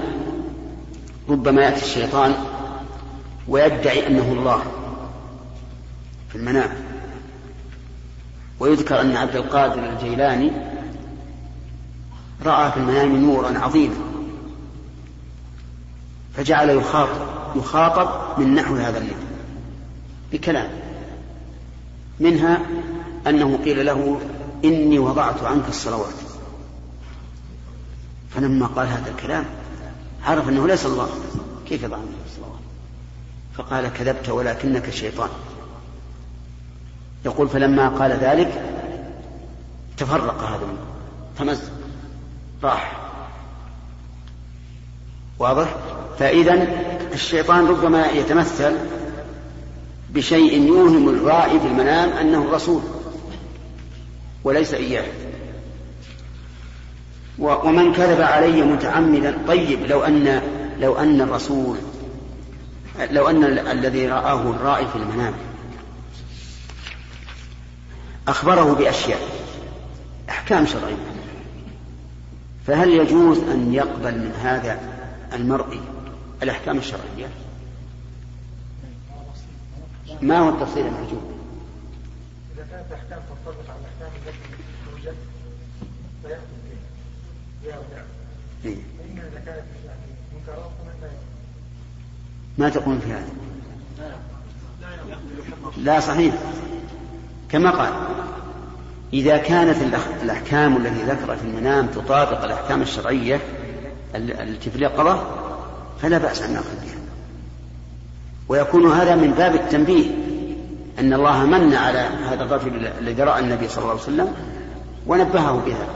ربما 1.30 1.62
يأتي 1.62 1.82
الشيطان 1.82 2.36
ويدعي 3.48 4.08
أنه 4.08 4.32
الله 4.32 4.64
في 6.30 6.36
المنام. 6.36 6.70
ويذكر 8.60 9.02
أن 9.02 9.18
عبد 9.18 9.36
القادر 9.36 9.90
الجيلاني 9.90 10.52
رأى 12.46 12.72
في 12.72 12.78
المنام 12.78 13.16
نورا 13.16 13.60
عظيما. 13.60 13.96
فجعل 16.36 16.70
يخاطب 16.70 17.26
يخاطب 17.56 18.40
من 18.40 18.56
نحو 18.56 18.76
هذا 18.76 18.98
النور. 18.98 19.18
بكلام. 20.32 20.85
منها 22.20 22.62
أنه 23.28 23.60
قيل 23.66 23.86
له 23.86 24.20
إني 24.66 25.00
وضعت 25.00 25.44
عنك 25.44 25.70
الصلوات. 25.70 26.14
فلما 28.30 28.68
قال 28.68 28.88
هذا 28.88 29.12
الكلام 29.12 29.46
عرف 30.24 30.50
أنه 30.50 30.68
ليس 30.68 30.86
الله. 30.86 31.10
كيف 31.70 31.84
يضع 31.84 31.98
عنك 31.98 32.06
الصلوات؟ 32.26 32.60
فقال 33.54 33.94
كذبت 33.94 34.30
ولكنك 34.30 34.88
الشيطان 34.88 35.30
يقول 37.26 37.50
فلما 37.50 37.90
قال 37.90 38.12
ذلك 38.12 38.64
تفرق 39.98 40.44
هذا 40.44 40.68
تمزق 41.38 41.72
راح. 42.64 43.06
واضح؟ 45.40 45.76
فإذا 46.20 46.68
الشيطان 47.14 47.68
ربما 47.68 48.08
يتمثل 48.08 48.78
بشيء 50.16 50.62
يوهم 50.62 51.10
الرائي 51.10 51.60
في 51.60 51.68
المنام 51.68 52.10
أنه 52.10 52.38
الرسول 52.44 52.82
وليس 54.44 54.74
إياه. 54.74 55.06
ومن 57.40 57.94
كذب 57.94 58.22
علي 58.22 58.62
متعمدا 58.62 59.38
طيب 59.48 59.86
لو 59.86 60.04
أن 60.04 60.42
لو 60.80 60.98
أن 60.98 61.22
الرسول 61.22 61.78
لو 63.12 63.30
أن 63.30 63.44
الذي 63.44 64.08
رآه 64.08 64.42
الرائي 64.42 64.88
في 64.88 64.96
المنام 64.96 65.34
أخبره 68.28 68.74
بأشياء 68.74 69.20
أحكام 70.30 70.66
شرعية. 70.66 71.06
فهل 72.68 72.90
يجوز 72.90 73.40
أن 73.40 73.74
يقبل 73.74 74.12
من 74.12 74.32
هذا 74.44 74.80
المرء 75.34 75.80
الأحكام 76.44 76.78
الشرعية؟ 76.78 77.45
ما 80.22 80.40
هو 80.40 80.50
التفصيل 80.50 80.86
المحجوب؟ 80.86 81.22
إذا 82.56 82.68
كانت 82.72 82.86
الأحكام 82.90 83.20
تنطبق 83.20 83.70
على 83.70 83.80
الأحكام 83.80 84.22
التي 84.28 84.38
توجد 84.86 85.16
فيحكم 86.24 86.58
فيها 87.62 88.04
إيه. 88.66 88.78
إذا 89.14 89.40
كانت 89.46 89.66
يعني 89.86 90.02
منكرات 90.34 90.72
ما 92.58 92.70
تقول 92.70 93.00
في 93.02 93.12
هذا؟ 93.12 93.30
لا 95.78 96.00
صحيح. 96.00 96.36
كما 97.50 97.72
قال 97.72 97.94
إذا 99.14 99.38
كانت 99.38 99.78
الأحكام 100.24 100.78
التي 100.78 101.04
ذكرت 101.04 101.40
في 101.40 101.46
المنام 101.46 101.88
تطابق 101.88 102.44
الأحكام 102.44 102.82
الشرعية 102.82 103.40
التي 104.16 104.70
في 104.70 104.76
اليقظة 104.76 105.28
فلا 106.02 106.18
بأس 106.18 106.42
أن 106.42 106.54
نأخذ 106.54 106.76
بها. 106.86 106.95
ويكون 108.50 108.92
هذا 108.92 109.16
من 109.16 109.32
باب 109.32 109.56
التنبيه 109.56 110.06
أن 111.00 111.14
الله 111.14 111.46
من 111.46 111.74
على 111.74 112.10
هذا 112.30 112.44
الرجل 112.44 112.88
الذي 113.00 113.24
رأى 113.24 113.40
النبي 113.40 113.68
صلى 113.68 113.78
الله 113.78 113.92
عليه 113.92 114.02
وسلم 114.02 114.34
ونبهه 115.08 115.64
بها. 115.66 115.88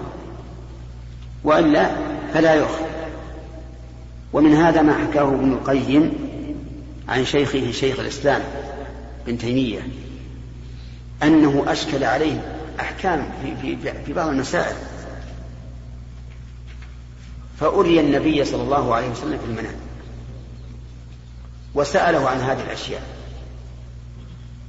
وإلا 1.43 1.89
فلا 2.33 2.53
يؤخذ. 2.53 2.85
ومن 4.33 4.53
هذا 4.53 4.81
ما 4.81 4.93
حكاه 4.93 5.23
ابن 5.23 5.51
القيم 5.51 6.13
عن 7.09 7.25
شيخه 7.25 7.71
شيخ 7.71 7.99
الإسلام 7.99 8.41
ابن 9.27 9.37
تيمية 9.37 9.79
أنه 11.23 11.63
أشكل 11.67 12.03
عليه 12.03 12.41
أحكام 12.79 13.25
في, 13.61 13.75
في, 13.75 13.93
في 14.05 14.13
بعض 14.13 14.27
المسائل. 14.27 14.75
فأري 17.59 17.99
النبي 17.99 18.45
صلى 18.45 18.63
الله 18.63 18.95
عليه 18.95 19.09
وسلم 19.09 19.37
في 19.37 19.45
المنام. 19.45 19.88
وسأله 21.75 22.29
عن 22.29 22.38
هذه 22.38 22.61
الأشياء. 22.61 23.01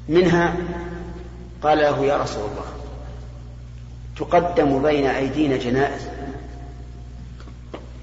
منها 0.09 0.54
قال 1.62 1.78
له 1.78 2.04
يا 2.04 2.16
رسول 2.16 2.42
الله 2.42 2.66
تقدم 4.16 4.83
بين 4.83 5.07
أيدينا 5.07 5.57
جنائز. 5.57 6.02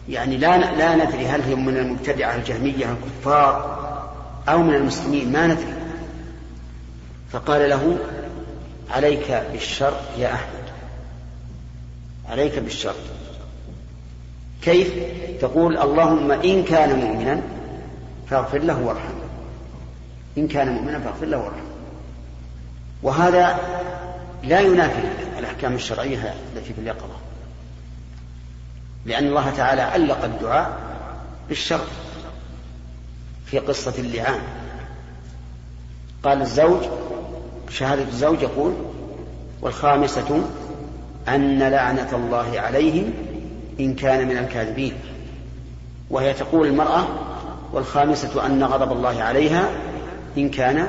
يعني 0.09 0.37
لا 0.37 0.57
لا 0.57 0.95
ندري 0.95 1.27
هل 1.27 1.41
هي 1.41 1.55
من 1.55 1.77
المبتدعة 1.77 2.35
الجهمية 2.35 2.91
الكفار 2.91 3.77
أو 4.49 4.57
من 4.57 4.75
المسلمين 4.75 5.31
ما 5.31 5.47
ندري. 5.47 5.73
فقال 7.31 7.69
له 7.69 7.97
عليك 8.91 9.43
بالشر 9.51 9.93
يا 10.17 10.33
أحمد. 10.33 10.63
عليك 12.29 12.59
بالشر. 12.59 12.95
كيف؟ 14.61 14.93
تقول 15.41 15.77
اللهم 15.77 16.31
إن 16.31 16.63
كان 16.63 16.99
مؤمنا 16.99 17.41
فاغفر 18.29 18.57
له 18.57 18.79
وارحمه. 18.79 19.27
إن 20.37 20.47
كان 20.47 20.73
مؤمنا 20.73 20.99
فاغفر 20.99 21.25
له 21.25 21.37
وارحمه. 21.37 21.61
وهذا 23.03 23.59
لا 24.43 24.59
ينافي 24.59 25.01
الأحكام 25.39 25.75
الشرعية 25.75 26.35
التي 26.55 26.73
في 26.73 26.81
اليقظة. 26.81 27.15
لأن 29.05 29.27
الله 29.27 29.49
تعالى 29.49 29.81
علق 29.81 30.23
الدعاء 30.23 30.79
بالشر 31.49 31.85
في 33.45 33.59
قصة 33.59 33.93
اللعان. 33.97 34.39
قال 36.23 36.41
الزوج 36.41 36.83
شهادة 37.69 38.03
الزوج 38.03 38.41
يقول 38.41 38.73
والخامسة 39.61 40.43
أن 41.27 41.59
لعنة 41.59 42.15
الله 42.15 42.59
عليهم 42.59 43.13
إن 43.79 43.95
كان 43.95 44.27
من 44.27 44.37
الكاذبين. 44.37 44.93
وهي 46.09 46.33
تقول 46.33 46.67
المرأة 46.67 47.07
والخامسة 47.73 48.45
أن 48.45 48.63
غضب 48.63 48.91
الله 48.91 49.23
عليها 49.23 49.69
إن 50.37 50.49
كان 50.49 50.87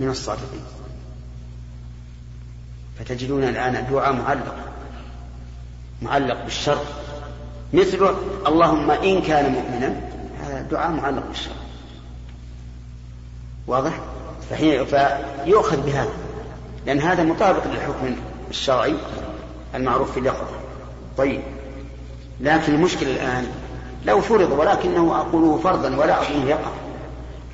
من 0.00 0.08
الصادقين. 0.08 0.64
فتجدون 2.98 3.44
الآن 3.44 3.76
الدعاء 3.76 4.12
معلق 4.12 4.54
معلق 6.02 6.44
بالشر. 6.44 6.84
مثل 7.72 8.14
اللهم 8.46 8.90
إن 8.90 9.22
كان 9.22 9.52
مؤمنا 9.52 10.00
هذا 10.44 10.62
دعاء 10.62 10.90
معلق 10.90 11.26
بالشر. 11.26 11.50
واضح؟ 13.66 14.00
فحين 14.50 14.84
فيؤخذ 14.84 15.86
بهذا 15.86 16.12
لأن 16.86 17.00
هذا 17.00 17.22
مطابق 17.24 17.66
للحكم 17.66 18.16
الشرعي 18.50 18.94
المعروف 19.74 20.12
في 20.12 20.20
اليقظة. 20.20 20.56
طيب 21.16 21.40
لكن 22.40 22.74
المشكلة 22.74 23.10
الآن 23.10 23.46
لو 24.04 24.20
فرض 24.20 24.52
ولكنه 24.52 25.16
أقوله 25.16 25.58
فرضا 25.58 25.96
ولا 25.96 26.22
أظنه 26.22 26.44
يقع. 26.44 26.70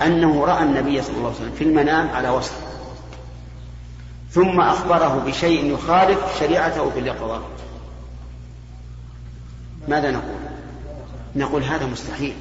أنه 0.02 0.44
رأى 0.44 0.62
النبي 0.62 1.02
صلى 1.02 1.16
الله 1.16 1.28
عليه 1.28 1.36
وسلم 1.36 1.52
في 1.52 1.64
المنام 1.64 2.08
على 2.08 2.28
وصف 2.28 2.54
ثم 4.30 4.60
أخبره 4.60 5.22
بشيء 5.26 5.74
يخالف 5.74 6.38
شريعته 6.40 6.90
في 6.90 6.98
اليقظة 6.98 7.40
ماذا 9.88 10.10
نقول؟ 10.10 10.40
نقول 11.36 11.62
هذا 11.62 11.86
مستحيل. 11.86 12.34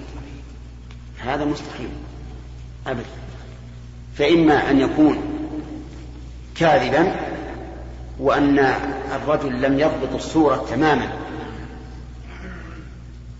هذا 1.19 1.45
مستحيل. 1.45 1.89
أبدا. 2.87 3.05
فإما 4.15 4.69
أن 4.69 4.79
يكون 4.79 5.17
كاذبا 6.55 7.15
وأن 8.19 8.59
الرجل 9.11 9.61
لم 9.61 9.79
يضبط 9.79 10.13
الصورة 10.15 10.65
تماما 10.69 11.20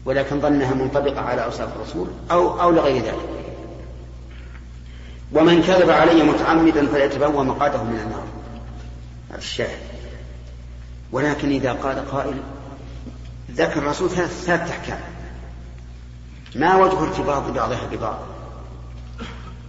ولكن 0.05 0.41
ظنها 0.41 0.73
منطبقة 0.73 1.21
على 1.21 1.43
أوصاف 1.43 1.75
الرسول 1.75 2.07
أو 2.31 2.61
أو 2.61 2.71
لغير 2.71 3.03
ذلك. 3.03 3.29
ومن 5.33 5.63
كذب 5.63 5.89
علي 5.89 6.23
متعمدا 6.23 6.87
فليتبوى 6.87 7.45
مقعده 7.45 7.83
من 7.83 7.99
النار. 7.99 8.25
هذا 9.29 9.37
الشاهد. 9.37 9.79
ولكن 11.11 11.49
إذا 11.49 11.73
قال 11.73 12.11
قائل 12.11 12.33
ذكر 13.51 13.79
الرسول 13.79 14.09
ثلاث 14.09 14.43
ثلاث 14.43 14.69
أحكام. 14.69 14.99
ما 16.55 16.75
وجه 16.75 16.99
ارتباط 16.99 17.51
بعضها 17.51 17.87
ببعض؟ 17.91 18.19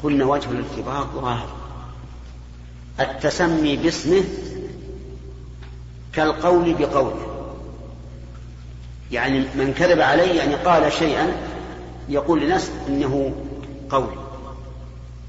قلنا 0.02 0.24
وجه 0.24 0.50
الارتباط 0.50 1.06
ظاهر. 1.14 1.48
التسمي 3.00 3.76
باسمه 3.76 4.24
كالقول 6.12 6.74
بقوله. 6.74 7.31
يعني 9.12 9.38
من 9.40 9.74
كذب 9.78 10.00
علي 10.00 10.36
يعني 10.36 10.54
قال 10.54 10.92
شيئا 10.92 11.32
يقول 12.08 12.40
لناس 12.40 12.70
إنه 12.88 13.34
قول 13.90 14.14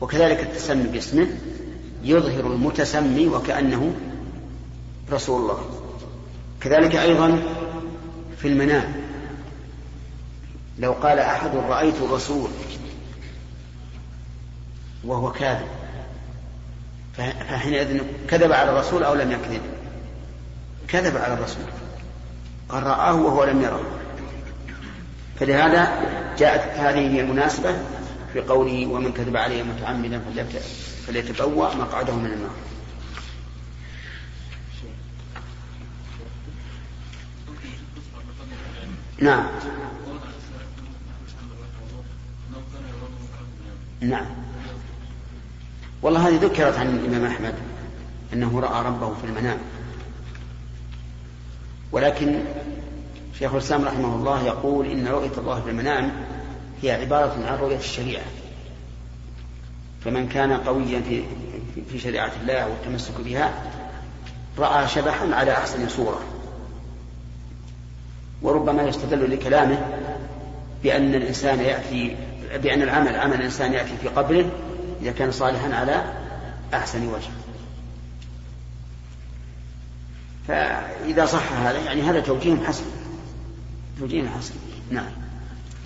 وكذلك 0.01 0.39
التسمي 0.39 0.83
باسمه 0.83 1.27
يظهر 2.03 2.53
المتسمي 2.53 3.27
وكأنه 3.27 3.93
رسول 5.11 5.41
الله. 5.41 5.59
كذلك 6.61 6.95
أيضا 6.95 7.43
في 8.37 8.47
المنام. 8.47 8.93
لو 10.79 10.91
قال 10.91 11.19
أحد 11.19 11.55
رأيت 11.55 11.95
الرسول 12.01 12.49
وهو 15.03 15.31
كاذب 15.31 15.67
فحينئذ 17.17 18.01
كذب 18.27 18.51
على 18.51 18.71
الرسول 18.71 19.03
أو 19.03 19.13
لم 19.13 19.31
يكذب؟ 19.31 19.61
كذب 20.87 21.17
على 21.17 21.33
الرسول. 21.33 21.65
قال 22.73 22.83
رآه 22.83 23.15
وهو 23.15 23.43
لم 23.43 23.61
يره. 23.61 23.81
فلهذا 25.39 25.87
جاءت 26.37 26.77
هذه 26.77 27.13
هي 27.13 27.21
المناسبة 27.21 27.75
في 28.33 28.41
قوله 28.41 28.87
ومن 28.87 29.13
كذب 29.13 29.37
علي 29.37 29.63
متعمدا 29.63 30.21
فليتبوأ 31.07 31.75
مقعده 31.75 32.15
من 32.15 32.25
النار. 32.25 32.55
نعم. 39.19 39.47
نعم. 44.01 44.25
والله 46.01 46.27
هذه 46.27 46.35
ذكرت 46.35 46.77
عن 46.77 46.87
الإمام 46.87 47.25
أحمد 47.25 47.55
أنه 48.33 48.59
رأى 48.59 48.85
ربه 48.85 49.13
في 49.13 49.23
المنام. 49.23 49.57
ولكن 51.93 52.39
شيخ 53.39 53.53
الإسلام 53.53 53.85
رحمه 53.85 54.15
الله 54.15 54.43
يقول 54.45 54.85
إن 54.85 55.07
رؤية 55.07 55.31
الله 55.37 55.61
في 55.61 55.69
المنام 55.69 56.11
هي 56.81 56.91
عبارة 56.91 57.35
عن 57.47 57.57
رؤية 57.57 57.77
الشريعة. 57.77 58.23
فمن 60.05 60.27
كان 60.27 60.53
قويا 60.53 61.01
في 61.01 61.23
في 61.91 61.99
شريعة 61.99 62.31
الله 62.41 62.67
والتمسك 62.69 63.21
بها 63.25 63.53
رأى 64.57 64.87
شبحا 64.87 65.35
على 65.35 65.51
أحسن 65.51 65.89
صورة. 65.89 66.19
وربما 68.41 68.83
يستدل 68.83 69.31
لكلامه 69.31 69.77
بأن 70.83 71.15
الإنسان 71.15 71.59
يأتي 71.59 72.15
بأن 72.63 72.81
العمل 72.81 73.15
عمل 73.15 73.33
الإنسان 73.33 73.73
يأتي 73.73 73.97
في 74.01 74.07
قبره 74.07 74.45
إذا 75.01 75.11
كان 75.11 75.31
صالحا 75.31 75.73
على 75.73 76.03
أحسن 76.73 77.07
وجه. 77.07 77.42
فإذا 80.47 81.25
صح 81.25 81.51
هذا 81.51 81.79
يعني 81.79 82.01
هذا 82.01 82.19
توجيه 82.19 82.55
حسن. 82.55 82.83
توجيه 83.99 84.29
حسن. 84.29 84.53
نعم. 84.91 85.11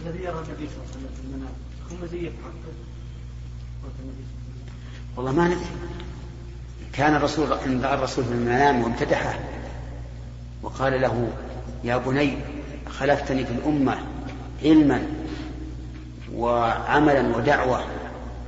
الذي 0.05 0.23
يرى 0.23 0.33
النبي 0.33 0.67
صلى 0.67 0.77
الله 0.77 0.87
عليه 0.89 0.91
وسلم 0.91 1.09
في 1.15 1.21
المنام 1.21 1.53
هم 1.91 1.97
مزية 2.03 2.31
والله 5.15 5.31
ما 5.31 5.47
ندري. 5.47 5.65
كان 6.93 7.15
الرسول 7.15 7.53
ان 7.53 7.81
راى 7.81 7.93
الرسول 7.93 8.25
في 8.25 8.31
المنام 8.31 8.81
وامتدحه 8.83 9.39
وقال 10.63 11.01
له 11.01 11.31
يا 11.83 11.97
بني 11.97 12.37
خلفتني 12.89 13.45
في 13.45 13.51
الأمة 13.51 13.97
علما 14.63 15.07
وعملا 16.33 17.37
ودعوة 17.37 17.83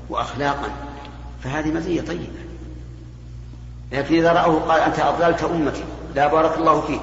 وأخلاقا. 0.10 0.70
فهذه 1.44 1.72
مزية 1.72 2.02
طيبة. 2.02 2.40
لكن 3.92 4.16
إذا 4.16 4.32
رأوه 4.32 4.60
قال 4.60 4.82
أنت 4.82 5.00
أضللت 5.00 5.44
أمتي. 5.44 5.84
لا 6.16 6.28
بارك 6.28 6.58
الله 6.58 6.82
فيك. 6.82 7.02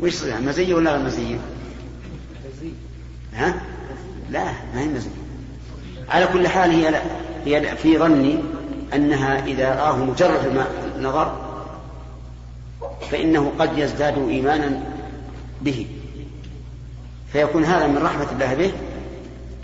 وش 0.00 0.22
يعني 0.22 0.46
مزية 0.46 0.74
ولا 0.74 0.92
غير 0.92 1.06
مزية؟ 1.06 1.38
ها؟ 3.34 3.62
لا 4.30 4.44
ما 4.44 4.80
هي 4.80 4.88
مزية. 4.88 5.10
على 6.08 6.26
كل 6.26 6.48
حال 6.48 6.70
هي 6.70 6.90
لا 6.90 7.02
هي 7.44 7.76
في 7.76 7.98
ظني 7.98 8.38
أنها 8.94 9.44
إذا 9.46 9.74
رآه 9.74 9.96
مجرد 9.96 10.66
النظر 10.96 11.36
فإنه 13.10 13.52
قد 13.58 13.78
يزداد 13.78 14.28
إيمانا 14.28 14.82
به. 15.60 15.86
فيكون 17.32 17.64
هذا 17.64 17.86
من 17.86 17.98
رحمة 17.98 18.32
الله 18.32 18.54
به 18.54 18.72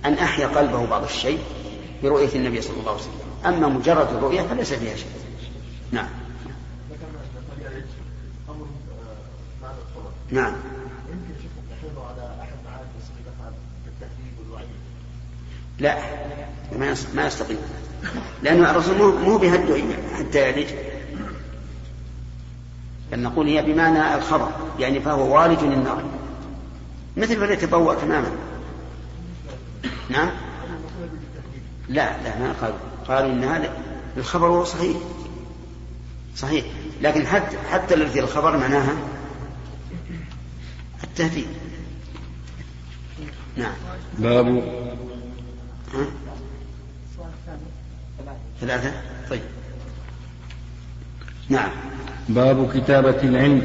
أن 0.04 0.14
أحيا 0.14 0.46
قلبه 0.46 0.86
بعض 0.86 1.02
الشيء 1.02 1.38
برؤية 2.02 2.34
النبي 2.34 2.60
صلى 2.60 2.80
الله 2.80 2.90
عليه 2.90 3.00
وسلم. 3.00 3.12
أما 3.46 3.68
مجرد 3.68 4.08
الرؤية 4.16 4.42
فليس 4.42 4.72
فيها 4.72 4.96
شيء. 4.96 5.06
نعم. 5.92 6.08
نعم. 10.30 10.52
لا 15.78 15.98
ما 17.14 17.26
يستقيم 17.26 17.58
لأن 18.42 18.64
الرسول 18.64 19.14
مو 19.20 19.38
بهده 19.38 19.82
حتى 20.18 20.48
يلج 20.48 20.68
بل 23.12 23.22
نقول 23.22 23.46
هي 23.48 23.62
بمعنى 23.62 24.14
الخبر 24.14 24.48
يعني 24.78 25.00
فهو 25.00 25.38
والج 25.38 25.64
للنار. 25.64 26.04
مثل 27.16 27.36
فليتبوأ 27.36 27.94
تماما. 27.94 28.30
نعم؟ 30.08 30.30
لا 31.88 32.22
لا 32.22 32.38
ما 32.38 32.54
قالوا. 32.60 32.76
قالوا 33.08 33.32
إن 33.32 33.44
هذا 33.44 33.72
الخبر 34.16 34.46
هو 34.46 34.64
صحيح. 34.64 34.96
صحيح. 36.36 36.64
لكن 37.02 37.26
حتى 37.26 37.58
حتى 37.70 37.94
الذي 37.94 38.20
الخبر 38.20 38.56
معناها 38.56 38.92
التهديد 41.20 41.46
نعم. 43.56 43.72
باب؟ 44.18 44.62
ثلاثة؟ 48.60 48.92
طيب. 49.30 49.40
نعم. 51.48 51.70
باب 52.28 52.70
كتابة 52.74 53.22
العلم. 53.22 53.62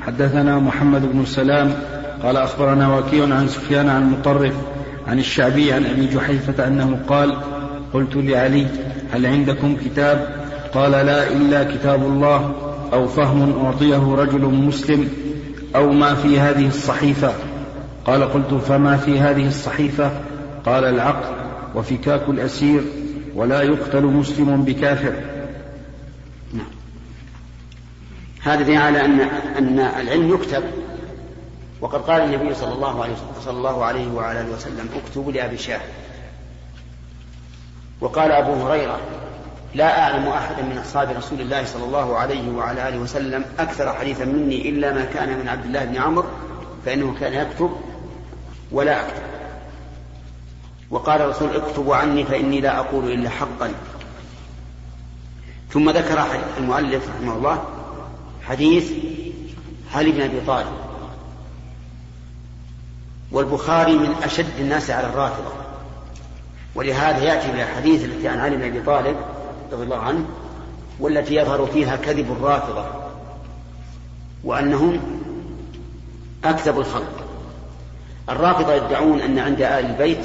حدثنا 0.00 0.58
محمد 0.58 1.12
بن 1.12 1.24
سلام 1.26 1.74
قال 2.22 2.36
أخبرنا 2.36 2.98
وكيع 2.98 3.34
عن 3.34 3.48
سفيان 3.48 3.88
عن 3.88 4.10
مطرف 4.10 4.54
عن 5.06 5.18
الشعبي 5.18 5.72
عن 5.72 5.86
أبي 5.86 6.06
جحيفة 6.06 6.66
أنه 6.66 7.00
قال 7.08 7.36
قلت 7.92 8.16
لعلي 8.16 8.66
هل 9.12 9.26
عندكم 9.26 9.76
كتاب؟ 9.76 10.46
قال 10.74 10.90
لا 10.90 11.32
إلا 11.32 11.76
كتاب 11.76 12.02
الله 12.02 12.54
أو 12.92 13.08
فهم 13.08 13.64
أعطيه 13.64 14.14
رجل 14.14 14.40
مسلم. 14.40 15.29
أو 15.76 15.92
ما 15.92 16.14
في 16.14 16.40
هذه 16.40 16.68
الصحيفة. 16.68 17.34
قال 18.06 18.32
قلت 18.32 18.54
فما 18.54 18.96
في 18.96 19.20
هذه 19.20 19.48
الصحيفة؟ 19.48 20.10
قال 20.66 20.84
العقل 20.84 21.34
وفكاك 21.74 22.28
الأسير 22.28 22.82
ولا 23.34 23.62
يقتل 23.62 24.02
مسلم 24.02 24.64
بكافر. 24.64 25.12
نعم. 26.52 26.70
هذا 28.42 28.62
دليل 28.62 28.78
على 28.78 29.04
أن 29.04 29.20
أن 29.58 29.78
العلم 29.78 30.34
يكتب. 30.34 30.62
وقد 31.80 32.00
قال 32.00 32.22
النبي 32.22 32.54
صلى 32.54 32.72
الله 32.72 33.02
عليه 33.02 33.14
صلى 33.44 33.56
الله 33.56 33.84
عليه 33.84 34.12
وعلى 34.12 34.40
آله 34.40 34.50
وسلم 34.50 34.88
اكتبوا 35.04 35.32
لأبي 35.32 35.58
شاه 35.58 35.80
وقال 38.00 38.32
أبو 38.32 38.52
هريرة 38.52 39.00
لا 39.74 40.02
أعلم 40.02 40.28
أحدا 40.28 40.62
من 40.62 40.78
أصحاب 40.78 41.10
رسول 41.16 41.40
الله 41.40 41.64
صلى 41.64 41.84
الله 41.84 42.16
عليه 42.16 42.50
وعلى 42.50 42.88
آله 42.88 42.98
وسلم 42.98 43.44
أكثر 43.58 43.92
حديثا 43.92 44.24
مني 44.24 44.68
إلا 44.68 44.92
ما 44.92 45.04
كان 45.04 45.38
من 45.38 45.48
عبد 45.48 45.64
الله 45.64 45.84
بن 45.84 45.96
عمرو 45.96 46.28
فإنه 46.84 47.14
كان 47.20 47.32
يكتب 47.32 47.70
ولا 48.72 49.00
أكتب. 49.00 49.22
وقال 50.90 51.22
الرسول 51.22 51.56
اكتبوا 51.56 51.96
عني 51.96 52.24
فإني 52.24 52.60
لا 52.60 52.78
أقول 52.78 53.12
إلا 53.12 53.30
حقا. 53.30 53.72
ثم 55.70 55.90
ذكر 55.90 56.24
المؤلف 56.58 57.08
رحمه 57.08 57.36
الله 57.36 57.64
حديث 58.42 58.92
علي 59.94 60.10
بن 60.10 60.20
أبي 60.20 60.40
طالب. 60.46 60.72
والبخاري 63.32 63.92
من 63.92 64.14
أشد 64.22 64.60
الناس 64.60 64.90
على 64.90 65.06
الرافضة. 65.06 65.52
ولهذا 66.74 67.18
يأتي 67.18 67.52
بالحديث 67.52 68.04
التي 68.04 68.28
عن 68.28 68.38
علي 68.38 68.56
بن 68.56 68.62
أبي 68.62 68.80
طالب 68.80 69.16
رضي 69.72 69.82
الله 69.82 69.96
عنه 69.96 70.24
والتي 71.00 71.34
يظهر 71.34 71.66
فيها 71.66 71.96
كذب 71.96 72.32
الرافضة 72.32 72.84
وأنهم 74.44 75.00
أكذب 76.44 76.78
الخلق. 76.78 77.24
الرافضة 78.28 78.74
يدعون 78.74 79.20
أن 79.20 79.38
عند 79.38 79.60
آل 79.60 79.86
البيت 79.86 80.24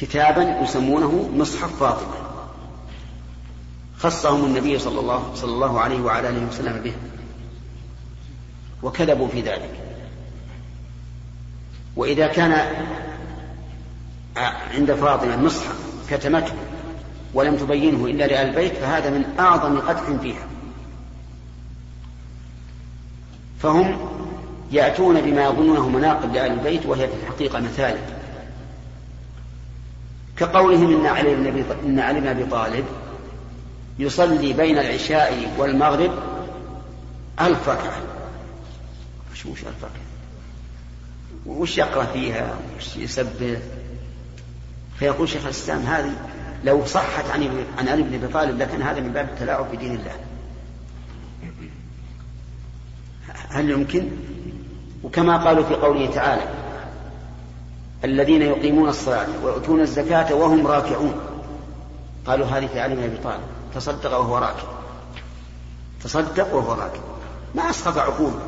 كتابا 0.00 0.60
يسمونه 0.62 1.30
مصحف 1.36 1.80
فاطمة. 1.80 2.14
خصهم 3.98 4.44
النبي 4.44 4.78
صلى 4.78 5.00
الله 5.00 5.30
صلى 5.34 5.52
الله 5.52 5.80
عليه 5.80 6.00
وعلى 6.00 6.28
آله 6.28 6.48
وسلم 6.48 6.80
به 6.82 6.92
وكذبوا 8.82 9.28
في 9.28 9.40
ذلك. 9.40 9.70
وإذا 11.96 12.26
كان 12.26 12.52
عند 14.74 14.92
فاطمة 14.92 15.36
مصحف 15.36 15.76
كتمته 16.10 16.52
ولم 17.34 17.56
تبينه 17.56 18.06
إلا 18.06 18.24
لآل 18.24 18.48
البيت 18.48 18.72
فهذا 18.72 19.10
من 19.10 19.24
أعظم 19.38 19.78
قدح 19.78 20.20
فيها. 20.22 20.46
فهم 23.58 23.98
يأتون 24.72 25.20
بما 25.20 25.44
يظنونه 25.44 25.88
مناقب 25.88 26.34
لآل 26.34 26.52
البيت 26.52 26.86
وهي 26.86 27.08
في 27.08 27.14
الحقيقة 27.22 27.60
مثالب 27.60 28.16
كقولهم 30.36 31.00
إن 31.00 31.06
علي 31.06 31.34
بن 31.34 31.64
إن 31.84 32.00
علي 32.00 32.20
بن 32.20 32.26
أبي 32.26 32.44
طالب 32.44 32.84
يصلي 33.98 34.52
بين 34.52 34.78
العشاء 34.78 35.54
والمغرب 35.58 36.10
ألف 37.40 37.68
ركعة 37.68 38.02
وش 39.32 39.46
وش 39.46 39.60
ألف 39.60 39.84
ركعة 39.84 40.06
وش 41.46 41.78
يقرأ 41.78 42.04
فيها؟ 42.04 42.54
وش 42.76 42.96
يسبح؟ 42.96 43.58
فيقول 44.98 45.28
شيخ 45.28 45.44
الإسلام 45.44 45.82
هذه 45.82 46.12
لو 46.66 46.84
صحت 46.84 47.30
عن 47.30 47.66
عن 47.78 47.88
علي 47.88 48.02
بن 48.02 48.14
أبي 48.14 48.32
طالب 48.32 48.58
لكان 48.58 48.82
هذا 48.82 49.00
من 49.00 49.12
باب 49.12 49.28
التلاعب 49.28 49.72
بدين 49.72 49.94
الله. 49.94 50.16
هل 53.48 53.70
يمكن؟ 53.70 54.08
وكما 55.04 55.36
قالوا 55.36 55.64
في 55.64 55.74
قوله 55.74 56.10
تعالى: 56.10 56.48
الذين 58.04 58.42
يقيمون 58.42 58.88
الصلاة 58.88 59.26
ويؤتون 59.44 59.80
الزكاة 59.80 60.34
وهم 60.34 60.66
راكعون. 60.66 61.14
قالوا 62.26 62.46
هذه 62.46 62.66
في 62.66 62.80
علي 62.80 62.94
بن 62.94 63.02
أبي 63.02 63.16
طالب 63.16 63.40
تصدق 63.74 64.18
وهو 64.18 64.38
راكع. 64.38 64.68
تصدق 66.04 66.54
وهو 66.54 66.72
راكع. 66.72 67.00
ما 67.54 67.70
اسقط 67.70 67.98
عقوله. 67.98 68.40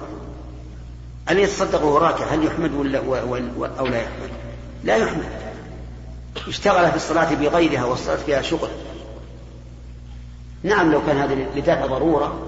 أن 1.30 1.38
يتصدق 1.38 1.84
وهو 1.84 1.98
راكع 1.98 2.24
هل 2.24 2.46
يحمد 2.46 2.72
ولا 2.72 2.98
أو 3.78 3.86
لا 3.86 4.02
يحمد؟ 4.02 4.30
لا 4.84 4.96
يحمد. 4.96 5.47
اشتغل 6.48 6.90
في 6.90 6.96
الصلاة 6.96 7.34
بغيرها 7.34 7.84
والصلاة 7.84 8.16
فيها 8.16 8.42
شغل. 8.42 8.68
نعم 10.62 10.92
لو 10.92 11.06
كان 11.06 11.16
هذا 11.16 11.34
لدافع 11.56 11.86
ضرورة 11.86 12.38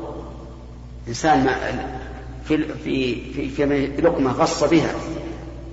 إنسان 1.09 1.45
ما 1.45 1.57
في 2.45 2.75
في 2.85 3.33
في, 3.33 3.51
في 3.51 3.87
لقمة 4.03 4.33
غص 4.33 4.65
بها 4.65 4.95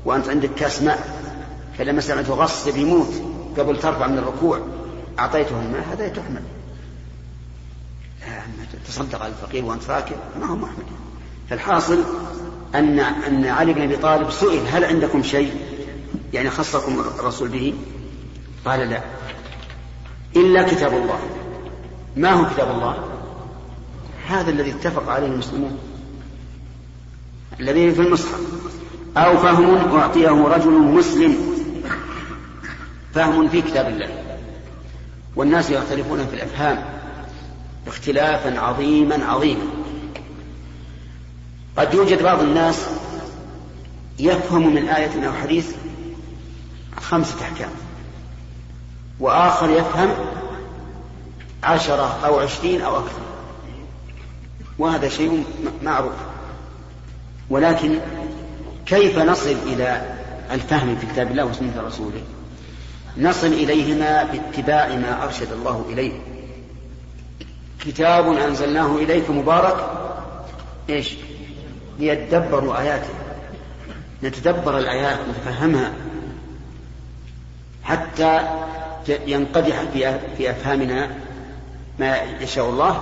وأنت 0.06 0.30
عندك 0.30 0.50
كاس 0.56 0.82
ماء 0.82 1.28
فلما 1.78 2.02
سمعته 2.02 2.34
غص 2.34 2.68
بيموت 2.70 3.22
قبل 3.58 3.80
ترفع 3.80 4.08
من 4.08 4.18
الركوع 4.18 4.60
أعطيته 5.20 5.62
الماء 5.62 5.86
هذا 5.92 6.08
تحمل. 6.08 6.42
تصدق 8.88 9.22
على 9.22 9.34
الفقير 9.34 9.66
وأنت 9.66 9.90
راكب 9.90 10.16
ما 10.40 10.46
هو 10.46 10.56
محمد. 10.56 10.86
فالحاصل 11.50 12.04
أن 12.76 13.00
أن 13.00 13.46
علي 13.46 13.74
بن 13.74 13.82
أبي 13.82 13.98
طالب 13.98 14.32
سئل 14.32 14.68
هل 14.68 14.86
عندكم 14.86 15.24
شيء 15.24 15.52
يعني 16.34 16.50
خصكم 16.50 17.00
الرسول 17.20 17.48
به؟ 17.50 17.74
قال 18.66 18.90
لا. 18.90 19.02
إلا 20.36 20.64
كتاب 20.64 20.94
الله. 20.94 21.20
ما 22.16 22.32
هو 22.32 22.50
كتاب 22.50 22.72
الله؟ 22.72 22.98
هذا 24.28 24.50
الذي 24.50 24.72
اتفق 24.72 25.10
عليه 25.10 25.28
المسلمون. 25.28 25.78
الذي 27.60 27.92
في 27.92 28.02
المصحف. 28.02 28.42
أو 29.18 29.38
فهم 29.38 29.98
أعطيه 29.98 30.48
رجل 30.48 30.72
مسلم. 30.72 31.36
فهم 33.14 33.48
في 33.48 33.62
كتاب 33.62 33.88
الله. 33.88 34.24
والناس 35.36 35.70
يختلفون 35.70 36.28
في 36.28 36.34
الأفهام. 36.34 36.86
اختلافا 37.88 38.60
عظيما 38.60 39.26
عظيما. 39.26 39.66
قد 41.78 41.94
يوجد 41.94 42.24
بعض 42.24 42.40
الناس 42.40 42.86
يفهم 44.20 44.76
من 44.76 44.88
آية 44.90 45.28
أو 45.28 45.34
حديث 45.34 45.72
خمسة 47.02 47.42
أحكام. 47.42 47.70
وآخر 49.20 49.70
يفهم 49.70 50.10
عشرة 51.64 52.20
أو 52.26 52.40
عشرين 52.40 52.82
أو 52.82 52.98
أكثر. 52.98 53.22
وهذا 54.80 55.10
شيء 55.10 55.44
معروف. 55.84 56.14
ولكن 57.50 58.00
كيف 58.86 59.20
نصل 59.20 59.56
إلى 59.66 60.16
الفهم 60.52 60.96
في 60.96 61.06
كتاب 61.06 61.32
الله 61.32 61.46
وسنة 61.46 61.82
رسوله؟ 61.82 62.22
نصل 63.18 63.48
إليهما 63.48 64.24
باتباع 64.24 64.88
ما 64.88 65.24
أرشد 65.24 65.52
الله 65.52 65.86
إليه. 65.90 66.14
كتاب 67.80 68.34
أنزلناه 68.34 68.96
إليك 68.96 69.30
مبارك 69.30 69.92
إيش؟ 70.90 71.14
ليتدبروا 72.00 72.80
آياته. 72.80 73.10
نتدبر 74.24 74.78
الآيات 74.78 75.20
نتفهمها 75.30 75.94
حتى 77.84 78.42
ينقدح 79.10 79.84
في 80.38 80.50
أفهامنا 80.50 81.10
ما 82.00 82.18
يشاء 82.42 82.70
الله 82.70 83.02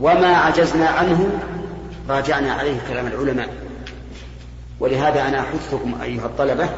وما 0.00 0.36
عجزنا 0.36 0.88
عنه 0.88 1.30
راجعنا 2.08 2.52
عليه 2.52 2.76
كلام 2.88 3.06
العلماء. 3.06 3.48
ولهذا 4.80 5.28
أنا 5.28 5.40
أحثكم 5.40 5.94
أيها 6.02 6.26
الطلبة 6.26 6.68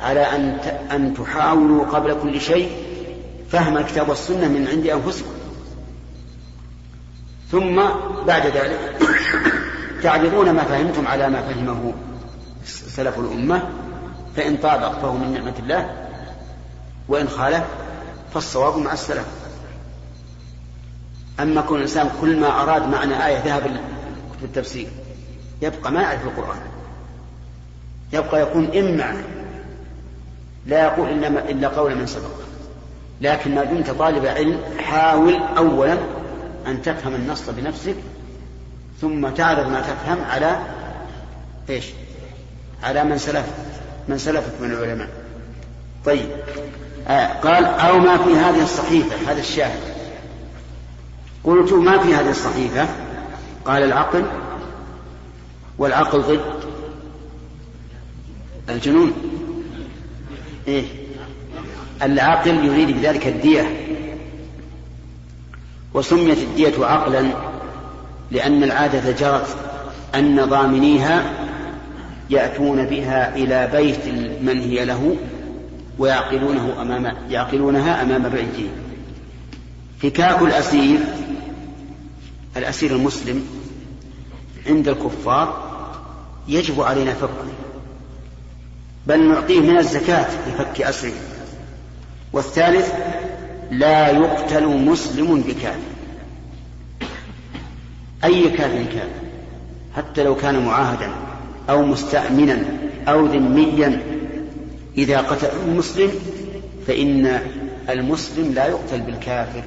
على 0.00 0.20
أن 0.20 0.58
أن 0.92 1.14
تحاولوا 1.14 1.86
قبل 1.86 2.16
كل 2.22 2.40
شيء 2.40 2.70
فهم 3.50 3.76
الكتاب 3.76 4.08
والسنة 4.08 4.48
من 4.48 4.68
عند 4.68 4.86
أنفسكم. 4.86 5.30
ثم 7.50 7.82
بعد 8.26 8.46
ذلك 8.46 8.78
تعرضون 10.02 10.50
ما 10.50 10.62
فهمتم 10.64 11.06
على 11.06 11.28
ما 11.28 11.42
فهمه 11.42 11.92
سلف 12.64 13.18
الأمة 13.18 13.62
فإن 14.36 14.56
طابق 14.56 14.98
فهو 14.98 15.12
من 15.12 15.32
نعمة 15.32 15.54
الله 15.58 16.09
وإن 17.10 17.28
خالف 17.28 17.64
فالصواب 18.34 18.76
مع 18.76 18.92
السلف. 18.92 19.26
أما 21.40 21.60
كون 21.60 21.76
الإنسان 21.76 22.10
كل 22.20 22.40
ما 22.40 22.62
أراد 22.62 22.88
معنى 22.88 23.26
آية 23.26 23.38
ذهب 23.44 23.62
في 24.38 24.44
التفسير 24.46 24.88
يبقى 25.62 25.92
ما 25.92 26.02
يعرف 26.02 26.24
القرآن. 26.24 26.60
يبقى 28.12 28.42
يكون 28.42 28.76
إما 28.76 29.22
لا 30.66 30.84
يقول 30.84 31.08
إلا, 31.08 31.50
إلا 31.50 31.68
قول 31.68 31.94
من 31.94 32.06
سبق. 32.06 32.30
لكن 33.20 33.54
ما 33.54 33.64
دمت 33.64 33.90
طالب 33.90 34.26
علم 34.26 34.60
حاول 34.78 35.34
أولا 35.56 35.98
أن 36.66 36.82
تفهم 36.82 37.14
النص 37.14 37.50
بنفسك 37.50 37.96
ثم 39.00 39.28
تعرض 39.28 39.66
ما 39.66 39.80
تفهم 39.80 40.24
على 40.24 40.60
إيش؟ 41.70 41.86
على 42.82 43.04
من 43.04 43.18
سلف 43.18 43.46
من 44.08 44.18
سلفك 44.18 44.60
من 44.60 44.70
العلماء. 44.70 45.08
طيب. 46.04 46.26
قال 47.44 47.64
أو 47.64 47.98
ما 47.98 48.16
في 48.16 48.30
هذه 48.30 48.62
الصحيفة 48.62 49.32
هذا 49.32 49.40
الشاهد. 49.40 49.80
قلت 51.44 51.72
ما 51.72 51.98
في 51.98 52.14
هذه 52.14 52.30
الصحيفة؟ 52.30 52.88
قال 53.64 53.82
العقل 53.82 54.24
والعقل 55.78 56.22
ضد 56.22 56.40
الجنون. 58.68 59.12
إيه. 60.68 60.84
العاقل 62.02 62.64
يريد 62.64 62.90
بذلك 62.90 63.26
الدية. 63.26 63.86
وسميت 65.94 66.38
الدية 66.38 66.86
عقلا 66.86 67.26
لأن 68.30 68.62
العادة 68.62 69.10
جرت 69.10 69.56
أن 70.14 70.44
ضامنيها 70.44 71.22
يأتون 72.30 72.84
بها 72.86 73.36
إلى 73.36 73.68
بيت 73.72 74.06
من 74.42 74.60
هي 74.60 74.84
له. 74.84 75.16
ويعقلونه 75.98 76.82
أمام 76.82 77.16
يعقلونها 77.30 78.02
أمام 78.02 78.28
بيته 78.28 78.68
فكاك 80.02 80.42
الأسير 80.42 80.98
الأسير 82.56 82.96
المسلم 82.96 83.46
عند 84.66 84.88
الكفار 84.88 85.70
يجب 86.48 86.80
علينا 86.80 87.14
فكه 87.14 87.50
بل 89.06 89.28
نعطيه 89.28 89.60
من 89.60 89.78
الزكاة 89.78 90.26
لفك 90.48 90.82
أسره. 90.82 91.12
والثالث 92.32 92.92
لا 93.70 94.10
يقتل 94.10 94.66
مسلم 94.66 95.40
بكافر 95.40 95.78
أي 98.24 98.50
كافر 98.50 98.84
كان؟ 98.92 99.08
حتى 99.96 100.24
لو 100.24 100.36
كان 100.36 100.64
معاهدا 100.64 101.10
أو 101.70 101.82
مستأمنا 101.82 102.64
أو 103.08 103.26
ذميا. 103.26 104.02
إذا 104.98 105.20
قتل 105.20 105.48
المسلم 105.66 106.10
فإن 106.86 107.40
المسلم 107.88 108.52
لا 108.54 108.66
يقتل 108.66 109.00
بالكافر 109.00 109.62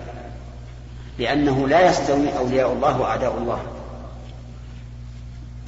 لأنه 1.20 1.68
لا 1.68 1.90
يستوي 1.90 2.38
أولياء 2.38 2.74
الله 2.74 3.02
وأعداء 3.02 3.38
الله. 3.38 3.62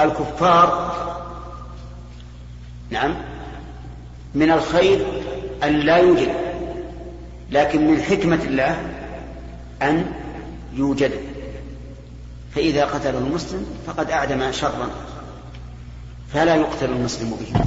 الكفار 0.01 0.95
نعم 2.89 3.15
من 4.35 4.51
الخير 4.51 5.05
أن 5.63 5.79
لا 5.79 5.97
يوجد 5.97 6.29
لكن 7.51 7.87
من 7.87 8.01
حكمة 8.01 8.43
الله 8.43 8.81
أن 9.81 10.05
يوجد. 10.73 11.11
فإذا 12.55 12.85
قتله 12.85 13.17
المسلم 13.17 13.65
فقد 13.87 14.11
أعدم 14.11 14.51
شرا 14.51 14.89
فلا 16.33 16.55
يقتل 16.55 16.89
المسلم 16.89 17.29
به. 17.29 17.59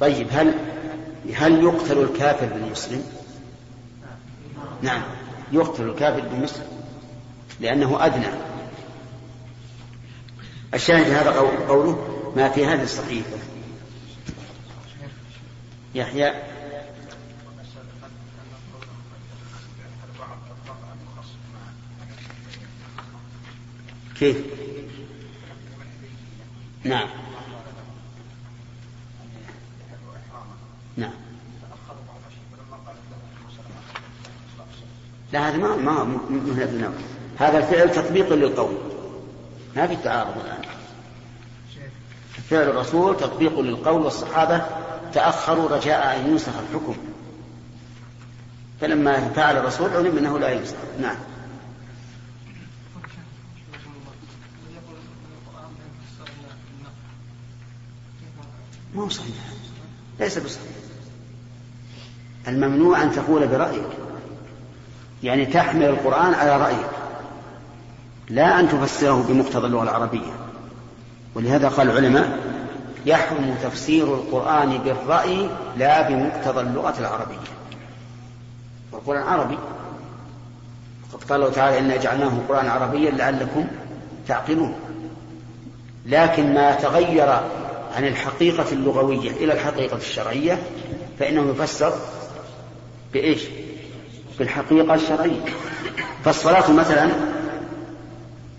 طيب 0.00 0.26
هل 0.30 0.54
هل 1.34 1.64
يقتل 1.64 1.98
الكافر 1.98 2.46
بالمسلم؟ 2.46 3.04
نعم 4.82 5.02
يقتل 5.52 5.82
الكافر 5.82 6.20
بالمسلم 6.20 6.66
لأنه 7.60 8.06
أدنى. 8.06 8.28
الشاهد 10.74 11.10
هذا 11.10 11.30
قوله 11.68 12.32
ما 12.36 12.48
في 12.48 12.66
هذه 12.66 12.82
الصحيفة 12.82 13.38
يحيى. 15.94 16.32
كيف؟ 24.18 24.36
نعم. 26.84 27.25
نعم. 30.96 31.10
لا 35.32 35.48
هذا 35.48 35.56
ما 35.56 35.76
ما 35.76 36.04
مهلة 36.30 36.92
هذا 37.38 37.58
الفعل 37.58 37.92
تطبيق 37.92 38.32
للقول. 38.32 38.76
ما 39.76 39.86
في 39.86 39.96
تعارض 39.96 40.40
الآن. 40.44 40.62
فعل 42.50 42.68
الرسول 42.68 43.16
تطبيق 43.16 43.60
للقول 43.60 44.02
والصحابة 44.02 44.66
تأخروا 45.12 45.68
رجاء 45.68 46.20
أن 46.20 46.30
ينسخ 46.30 46.52
الحكم. 46.58 46.96
فلما 48.80 49.28
فعل 49.28 49.56
الرسول 49.56 49.90
علم 49.90 50.18
أنه 50.18 50.38
لا 50.38 50.50
ينسخ. 50.50 50.76
نعم. 51.00 51.16
ما 58.94 59.02
هو 59.02 59.08
صحيح. 59.08 59.34
ليس 60.20 60.38
بصحيح. 60.38 60.85
الممنوع 62.48 63.02
أن 63.02 63.12
تقول 63.12 63.46
برأيك. 63.46 63.88
يعني 65.22 65.46
تحمل 65.46 65.84
القرآن 65.84 66.34
على 66.34 66.56
رأيك. 66.56 66.90
لا 68.28 68.60
أن 68.60 68.68
تفسره 68.68 69.24
بمقتضى 69.28 69.66
اللغة 69.66 69.82
العربية. 69.82 70.32
ولهذا 71.34 71.68
قال 71.68 71.90
العلماء 71.90 72.38
يحرم 73.06 73.54
تفسير 73.62 74.14
القرآن 74.14 74.78
بالرأي 74.78 75.48
لا 75.76 76.08
بمقتضى 76.08 76.60
اللغة 76.60 76.94
العربية. 76.98 77.46
والقرآن 78.92 79.22
عربي. 79.22 79.58
وقد 81.12 81.24
قال 81.24 81.40
الله 81.40 81.52
تعالى 81.52 81.78
إنا 81.78 81.96
جعلناه 81.96 82.32
قرآن 82.48 82.68
عربيا 82.68 83.10
لعلكم 83.10 83.66
تعقلون. 84.28 84.74
لكن 86.06 86.54
ما 86.54 86.74
تغير 86.74 87.28
عن 87.96 88.04
الحقيقة 88.04 88.72
اللغوية 88.72 89.30
إلى 89.30 89.52
الحقيقة 89.52 89.96
الشرعية 89.96 90.58
فإنه 91.18 91.50
يفسر 91.50 91.92
بإيش؟ 93.16 93.42
بالحقيقة 94.38 94.94
الشرعية. 94.94 95.44
فالصلاة 96.24 96.72
مثلا 96.72 97.10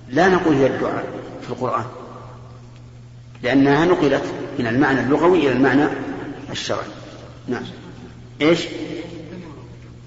لا 0.09 0.27
نقول 0.27 0.55
هي 0.55 0.67
الدعاء 0.67 1.05
في 1.41 1.49
القرآن 1.49 1.85
لأنها 3.43 3.85
نقلت 3.85 4.23
من 4.59 4.67
المعنى 4.67 4.99
اللغوي 4.99 5.39
إلى 5.39 5.51
المعنى 5.51 5.87
الشرعي. 6.51 6.87
نعم. 7.47 7.63
إيش؟ 8.41 8.65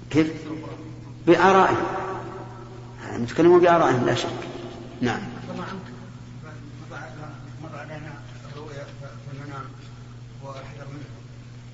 كيف؟ 0.09 0.31
بآرائهم. 1.27 1.85
نتكلم 3.17 3.59
بآرائهم 3.59 4.05
لا 4.05 4.15
شك. 4.15 4.29
نعم. 5.01 5.19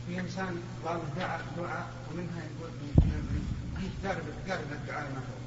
في 0.08 0.20
انسان 0.20 0.56
قال 0.86 1.00
دعاء 1.18 1.42
دعاء 1.58 1.88
ومنها 2.12 2.47
قارب 4.06 4.24
قارب 4.50 4.70
الدعاء 4.72 5.10
ما 5.16 5.20
هو. 5.20 5.38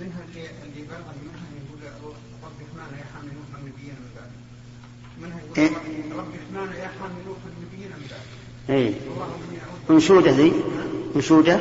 منها 0.00 0.20
اللي 0.28 0.46
اللي 0.64 0.82
بلغ 0.90 1.06
منها 1.24 1.46
يقول 1.56 2.12
رب 2.44 2.52
الرحمن 2.60 2.98
يا 2.98 3.04
حامل 3.14 3.28
نوح 3.34 3.58
النبيين 3.60 3.94
من 3.94 4.10
بعد. 4.16 4.30
منها 5.22 5.38
يقول 5.40 5.58
إيه؟ 5.58 5.70
رب 6.18 6.34
الرحمن 6.34 6.72
يا 6.76 6.88
حامل 7.00 7.20
نوح 7.26 7.38
النبيين 7.56 7.90
من 7.90 8.06
بعد. 8.10 8.26
اي 8.76 8.94
انشودة 9.90 10.30
ذي 10.30 10.52
انشودة 11.16 11.60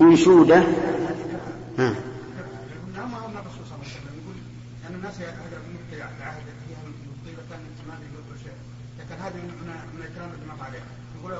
انشودة 0.00 0.58
ها. 1.78 1.94
ما 2.96 3.04
ما 3.06 3.40
الرسول 3.40 3.64
صلى 3.68 3.74
الله 3.76 3.84
عليه 3.86 3.96
وسلم 3.96 4.14
يقول 4.20 4.36
ان 4.88 4.94
الناس 4.94 5.14
هذا 5.20 5.58
مثل 5.74 5.96
العهد 5.96 6.42
فيها 6.66 6.80
مصيبة 7.12 7.42
كان 7.50 7.60
ما 7.88 7.94
يقول 7.94 8.38
شيء 8.44 8.58
لكن 8.98 9.22
هذه 9.22 9.34
من 9.36 9.68
من 9.94 10.02
اكرام 10.12 10.30
ما 10.48 10.64
عليه 10.64 10.82
يقول 11.18 11.32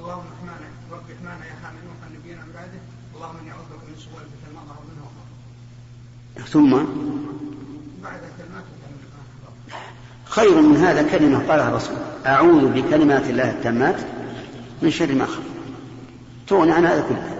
اللهم 0.00 0.24
احمانا 0.38 0.68
رب 0.92 1.06
احمانا 1.16 1.44
يا 1.46 1.54
حامل 1.62 1.78
نوح 1.88 1.98
نبينا 2.18 2.44
من 2.44 2.52
بعده 2.54 2.80
اللهم 3.14 3.36
اني 3.40 3.50
اعوذ 3.52 3.64
بك 3.72 3.82
من 3.88 3.96
سوء 4.04 4.18
الفتن 4.24 4.50
ما 4.54 4.60
ظهر 4.68 4.82
منه 4.90 5.06
ثم 6.48 6.76
خير 10.24 10.60
من 10.60 10.76
هذا 10.76 11.02
كلمة 11.02 11.38
قالها 11.48 11.68
الرسول. 11.68 11.96
أعوذ 12.26 12.66
بكلمات 12.66 13.30
الله 13.30 13.50
التامات 13.50 13.96
من 14.82 14.90
شر 14.90 15.14
ما 15.14 15.26
خلق. 15.26 15.42
تغني 16.46 16.72
عن 16.72 16.86
هذا 16.86 17.04
كله. 17.08 17.36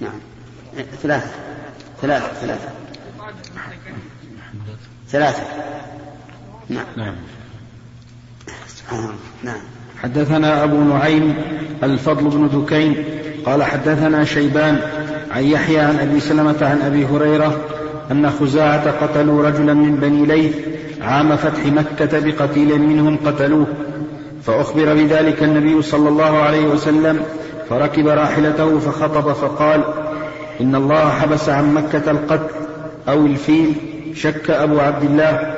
نعم. 0.00 0.20
ثلاثة. 1.02 1.30
ثلاثة. 2.02 2.32
ثلاثة. 2.32 2.68
ثلاثة. 5.08 5.42
نعم. 6.68 6.86
نعم. 6.96 7.14
سبحان 8.68 8.98
الله 8.98 9.14
نعم. 9.42 9.60
حدثنا 10.02 10.64
أبو 10.64 10.84
نعيم 10.84 11.34
الفضل 11.82 12.24
بن 12.24 12.48
دكين 12.48 13.04
قال 13.46 13.62
حدثنا 13.62 14.24
شيبان 14.24 14.80
عن 15.30 15.44
يحيى 15.44 15.78
عن 15.78 15.98
أبي 15.98 16.20
سلمة 16.20 16.56
عن 16.60 16.82
أبي 16.82 17.06
هريرة 17.06 17.56
أن 18.10 18.30
خزاعة 18.30 18.90
قتلوا 18.90 19.42
رجلا 19.42 19.74
من 19.74 19.96
بني 19.96 20.26
ليث 20.26 20.56
عام 21.00 21.36
فتح 21.36 21.66
مكة 21.66 22.20
بقتيل 22.20 22.80
منهم 22.80 23.16
قتلوه 23.26 23.66
فأخبر 24.42 24.94
بذلك 24.94 25.42
النبي 25.42 25.82
صلى 25.82 26.08
الله 26.08 26.38
عليه 26.38 26.66
وسلم 26.66 27.20
فركب 27.70 28.06
راحلته 28.08 28.78
فخطب 28.78 29.32
فقال 29.32 29.84
إن 30.60 30.74
الله 30.74 31.10
حبس 31.10 31.48
عن 31.48 31.74
مكة 31.74 32.10
القتل 32.10 32.54
أو 33.08 33.26
الفيل 33.26 33.74
شك 34.14 34.50
أبو 34.50 34.80
عبد 34.80 35.04
الله 35.04 35.54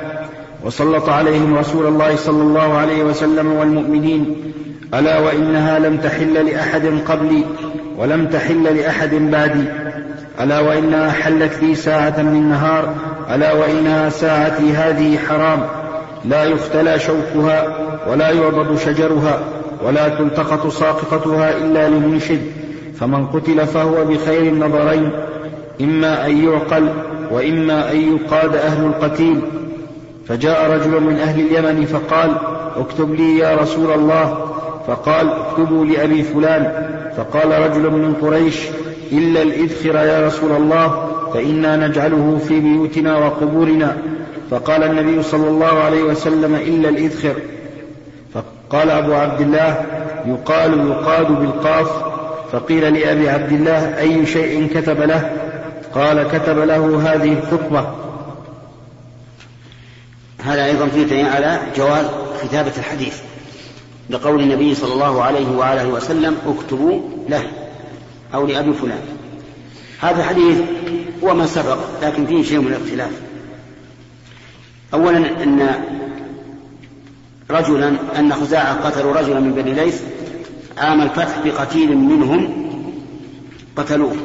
وسلط 0.65 1.09
عليهم 1.09 1.57
رسول 1.57 1.87
الله 1.87 2.15
صلى 2.15 2.41
الله 2.41 2.77
عليه 2.77 3.03
وسلم 3.03 3.51
والمؤمنين 3.51 4.35
ألا 4.93 5.19
وإنها 5.19 5.79
لم 5.79 5.97
تحل 5.97 6.45
لأحد 6.45 6.85
قبلي 7.07 7.45
ولم 7.97 8.27
تحل 8.27 8.77
لأحد 8.77 9.15
بعدي. 9.15 9.63
ألا 10.41 10.59
وإنها 10.59 11.11
حلت 11.11 11.63
لي 11.63 11.75
ساعة 11.75 12.21
من 12.21 12.49
نهار 12.49 12.93
ألا 13.35 13.53
وإنها 13.53 14.09
ساعتي 14.09 14.71
هذه 14.71 15.17
حرام. 15.17 15.59
لا 16.25 16.43
يختلى 16.43 16.99
شوكها 16.99 17.77
ولا 18.09 18.29
يعضد 18.29 18.77
شجرها 18.77 19.39
ولا 19.85 20.09
تلتقط 20.09 20.67
ساقطتها 20.67 21.57
إلا 21.57 21.89
لمنشد. 21.89 22.41
فمن 22.99 23.27
قتل 23.27 23.67
فهو 23.67 24.05
بخير 24.05 24.41
النظرين 24.41 25.11
إما 25.81 26.25
أن 26.25 26.43
يعقل 26.43 26.89
وإما 27.31 27.91
أن 27.91 27.97
يقاد 28.15 28.55
أهل 28.55 28.85
القتيل. 28.85 29.41
فجاء 30.27 30.71
رجل 30.71 31.01
من 31.01 31.19
أهل 31.19 31.39
اليمن 31.39 31.85
فقال 31.85 32.35
اكتب 32.77 33.13
لي 33.13 33.37
يا 33.37 33.55
رسول 33.55 33.91
الله 33.91 34.50
فقال 34.87 35.29
اكتبوا 35.29 35.85
لأبي 35.85 36.23
فلان. 36.23 36.87
فقال 37.17 37.51
رجل 37.51 37.91
من 37.91 38.13
قريش 38.21 38.55
إلا 39.11 39.41
الإذخر 39.41 39.95
يا 39.95 40.27
رسول 40.27 40.51
الله 40.51 41.07
فإنا 41.33 41.87
نجعله 41.87 42.39
في 42.47 42.59
بيوتنا 42.59 43.17
وقبورنا. 43.17 43.97
فقال 44.51 44.83
النبي 44.83 45.23
صلى 45.23 45.47
الله 45.47 45.83
عليه 45.83 46.03
وسلم 46.03 46.55
إلا 46.55 46.89
الإذخر. 46.89 47.35
فقال 48.33 48.89
أبو 48.89 49.13
عبد 49.13 49.41
الله 49.41 49.85
يقال 50.25 50.89
يقاد 50.89 51.27
بالقاف. 51.27 51.91
فقيل 52.51 52.93
لأبي 52.93 53.29
عبد 53.29 53.51
الله 53.51 53.99
أي 53.99 54.25
شيء 54.25 54.67
كتب 54.75 55.01
له؟ 55.01 55.31
قال 55.95 56.27
كتب 56.27 56.59
له 56.59 57.13
هذه 57.13 57.33
الخطبة. 57.33 57.91
هذا 60.43 60.65
أيضا 60.65 60.87
فيه 60.87 61.03
دليل 61.03 61.25
على 61.25 61.59
جواز 61.77 62.05
كتابة 62.43 62.71
الحديث. 62.77 63.21
لقول 64.11 64.41
النبي 64.41 64.75
صلى 64.75 64.93
الله 64.93 65.23
عليه 65.23 65.57
وآله 65.57 65.87
وسلم 65.87 66.37
اكتبوا 66.47 67.01
له 67.29 67.43
أو 68.33 68.47
لأبي 68.47 68.73
فلان. 68.73 69.01
هذا 69.99 70.19
الحديث 70.19 70.57
هو 71.23 71.33
ما 71.33 71.45
سبق 71.45 71.77
لكن 72.01 72.25
فيه 72.25 72.43
شيء 72.43 72.59
من 72.59 72.67
الاختلاف. 72.67 73.11
أولا 74.93 75.17
أن 75.43 75.69
رجلا 77.51 77.95
أن 78.19 78.33
خزاعة 78.33 78.85
قتلوا 78.85 79.13
رجلا 79.13 79.39
من 79.39 79.53
بني 79.53 79.73
ليث 79.73 80.01
عام 80.77 81.01
الفتح 81.01 81.39
بقتيل 81.45 81.97
منهم 81.97 82.67
قتلوه. 83.75 84.15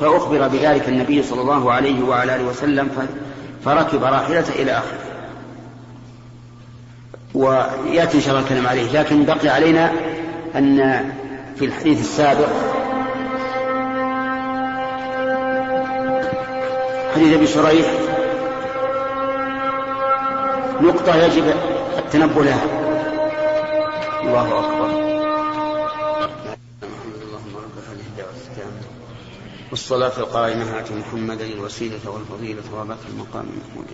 فأخبر 0.00 0.48
بذلك 0.48 0.88
النبي 0.88 1.22
صلى 1.22 1.40
الله 1.40 1.72
عليه 1.72 2.02
وعلى 2.04 2.36
آله 2.36 2.44
وسلم 2.44 3.08
فركب 3.64 4.02
راحلته 4.02 4.62
إلى 4.62 4.72
آخره. 4.72 5.09
ويأتي 7.34 8.16
إن 8.16 8.22
شاء 8.22 8.30
الله 8.30 8.40
الكلام 8.40 8.66
عليه. 8.66 9.00
لكن 9.00 9.24
بقي 9.24 9.48
علينا 9.48 9.92
أن 10.54 11.10
في 11.56 11.64
الحديث 11.64 12.00
السابق 12.00 12.48
حديث 17.14 17.34
أبي 17.34 17.46
شريح 17.46 17.86
نقطة 20.80 21.16
يجب 21.16 21.54
التنبه 21.98 22.44
لها. 22.44 22.64
الله 24.22 24.60
أكبر. 24.60 24.90
والصلاة 29.70 30.12
القائمة 30.18 30.78
آت 30.78 30.92
محمدا 30.92 31.44
الوسيلة 31.44 32.00
والفضيلة 32.06 32.62
وبعث 32.74 32.98
المقام 33.12 33.44
المحمود. 33.44 33.86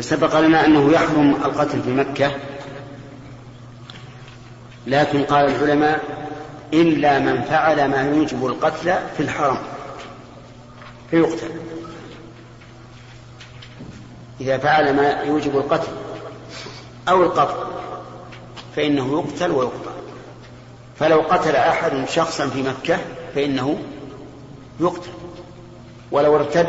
سبق 0.00 0.40
لنا 0.40 0.66
أنه 0.66 0.92
يحرم 0.92 1.30
القتل 1.30 1.82
في 1.82 1.90
مكة 1.90 2.30
لكن 4.86 5.24
قال 5.24 5.44
العلماء 5.44 6.00
إلا 6.74 7.18
من 7.18 7.42
فعل 7.42 7.88
ما 7.88 8.02
يوجب 8.02 8.46
القتل 8.46 8.94
في 9.16 9.20
الحرم 9.20 9.58
فيقتل. 11.10 11.50
إذا 14.40 14.58
فعل 14.58 14.96
ما 14.96 15.22
يوجب 15.22 15.56
القتل 15.56 15.92
أو 17.08 17.22
القطع 17.22 17.66
فإنه 18.76 19.12
يقتل 19.12 19.50
ويقطع 19.50 19.90
فلو 20.98 21.20
قتل 21.20 21.56
أحد 21.56 22.08
شخصا 22.08 22.46
في 22.48 22.62
مكة 22.62 22.98
فإنه 23.34 23.78
يقتل 24.80 25.10
ولو 26.10 26.36
ارتد 26.36 26.68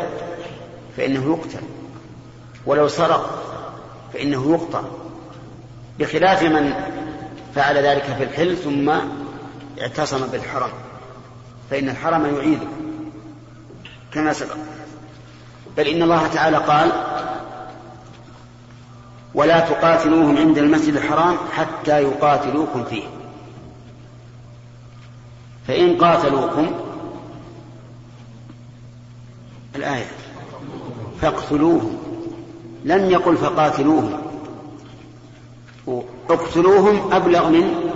فإنه 0.96 1.30
يقتل. 1.30 1.77
ولو 2.66 2.88
سرق 2.88 3.44
فإنه 4.12 4.50
يقطع 4.50 4.82
بخلاف 5.98 6.42
من 6.42 6.72
فعل 7.54 7.76
ذلك 7.76 8.02
في 8.02 8.24
الحل 8.24 8.56
ثم 8.56 8.92
اعتصم 9.80 10.26
بالحرم 10.26 10.70
فإن 11.70 11.88
الحرم 11.88 12.36
يعيده 12.36 12.66
كما 14.12 14.32
سبق. 14.32 14.56
بل 15.76 15.86
إن 15.86 16.02
الله 16.02 16.26
تعالى 16.26 16.56
قال 16.56 16.92
ولا 19.34 19.60
تقاتلوهم 19.60 20.38
عند 20.38 20.58
المسجد 20.58 20.96
الحرام 20.96 21.36
حتى 21.52 22.02
يقاتلوكم 22.02 22.84
فيه. 22.84 23.04
فإن 25.68 25.96
قاتلوكم 25.96 26.70
الآية 29.76 30.06
فاقتلوهم. 31.20 31.97
لم 32.88 33.10
يقل 33.10 33.36
فقاتلوهم. 33.36 34.22
اقتلوهم 36.30 37.12
أبلغ 37.12 37.48
من 37.48 37.92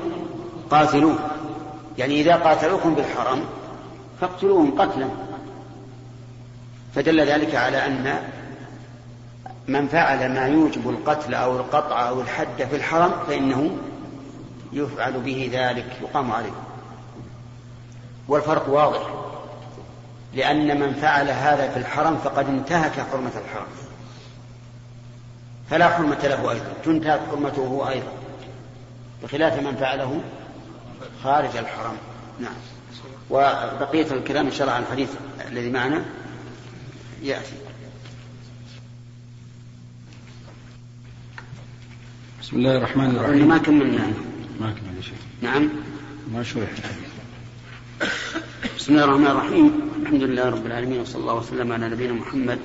قاتلوهم. 0.70 1.18
يعني 1.98 2.20
إذا 2.20 2.36
قاتلوكم 2.36 2.94
بالحرم 2.94 3.44
فاقتلوهم 4.20 4.80
قتلا. 4.80 5.08
فدل 6.94 7.20
ذلك 7.20 7.54
على 7.54 7.86
أن 7.86 8.16
من 9.68 9.88
فعل 9.88 10.32
ما 10.34 10.46
يوجب 10.46 10.90
القتل 10.90 11.34
أو 11.34 11.56
القطع 11.56 12.08
أو 12.08 12.20
الحد 12.20 12.62
في 12.70 12.76
الحرم 12.76 13.12
فإنه 13.28 13.70
يفعل 14.72 15.12
به 15.12 15.50
ذلك 15.52 15.86
يقام 16.02 16.32
عليه. 16.32 16.56
والفرق 18.28 18.68
واضح 18.68 19.02
لأن 20.34 20.80
من 20.80 20.92
فعل 20.92 21.30
هذا 21.30 21.68
في 21.68 21.78
الحرم 21.78 22.16
فقد 22.16 22.48
انتهك 22.48 22.92
حرمة 23.12 23.32
الحرم. 23.44 23.81
فلا 25.72 25.88
حرمة 25.88 26.18
له 26.22 26.50
أيضا. 26.50 26.72
تنتهك 26.84 27.20
حرمته 27.30 27.62
هو 27.62 27.88
أيضا. 27.88 28.12
بخلاف 29.22 29.62
من 29.66 29.76
فعله 29.76 30.20
خارج 31.24 31.56
الحرم. 31.56 31.96
نعم. 32.40 32.54
وبقية 33.30 34.12
الكلام 34.12 34.46
إن 34.46 34.52
شاء 34.52 34.62
الله 34.62 34.72
عن 34.72 34.82
الحديث 34.82 35.08
الذي 35.48 35.70
معنا 35.70 36.04
يأتي. 37.22 37.52
بسم 42.40 42.56
الله 42.56 42.76
الرحمن 42.76 43.16
الرحيم. 43.16 43.48
ما 43.48 43.58
كملنا. 43.58 44.06
ما 44.60 44.70
كمل 44.70 44.96
يا 44.96 45.02
شيخ. 45.02 45.18
نعم. 45.42 45.70
ما 46.32 46.42
شرح 46.42 46.70
بسم 48.78 48.92
الله 48.92 49.04
الرحمن 49.04 49.26
الرحيم. 49.26 49.90
الحمد 50.02 50.22
لله 50.22 50.50
رب 50.50 50.66
العالمين 50.66 51.00
وصلى 51.00 51.20
الله 51.20 51.34
وسلم 51.34 51.72
على 51.72 51.88
نبينا 51.88 52.12
محمد 52.12 52.58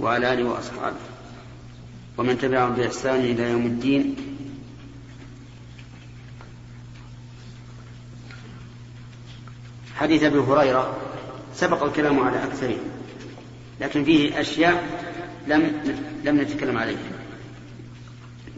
وعلى 0.00 0.32
آله 0.32 0.44
وأصحابه. 0.44 1.09
ومن 2.20 2.38
تبعهم 2.38 2.74
بإحسان 2.74 3.20
إلى 3.20 3.50
يوم 3.50 3.66
الدين. 3.66 4.16
حديث 9.96 10.22
أبي 10.22 10.38
هريرة 10.38 10.96
سبق 11.54 11.82
الكلام 11.82 12.20
على 12.20 12.44
أكثره 12.44 12.76
لكن 13.80 14.04
فيه 14.04 14.40
أشياء 14.40 14.84
لم 15.46 15.82
لم 16.24 16.40
نتكلم 16.40 16.78
عليها. 16.78 16.98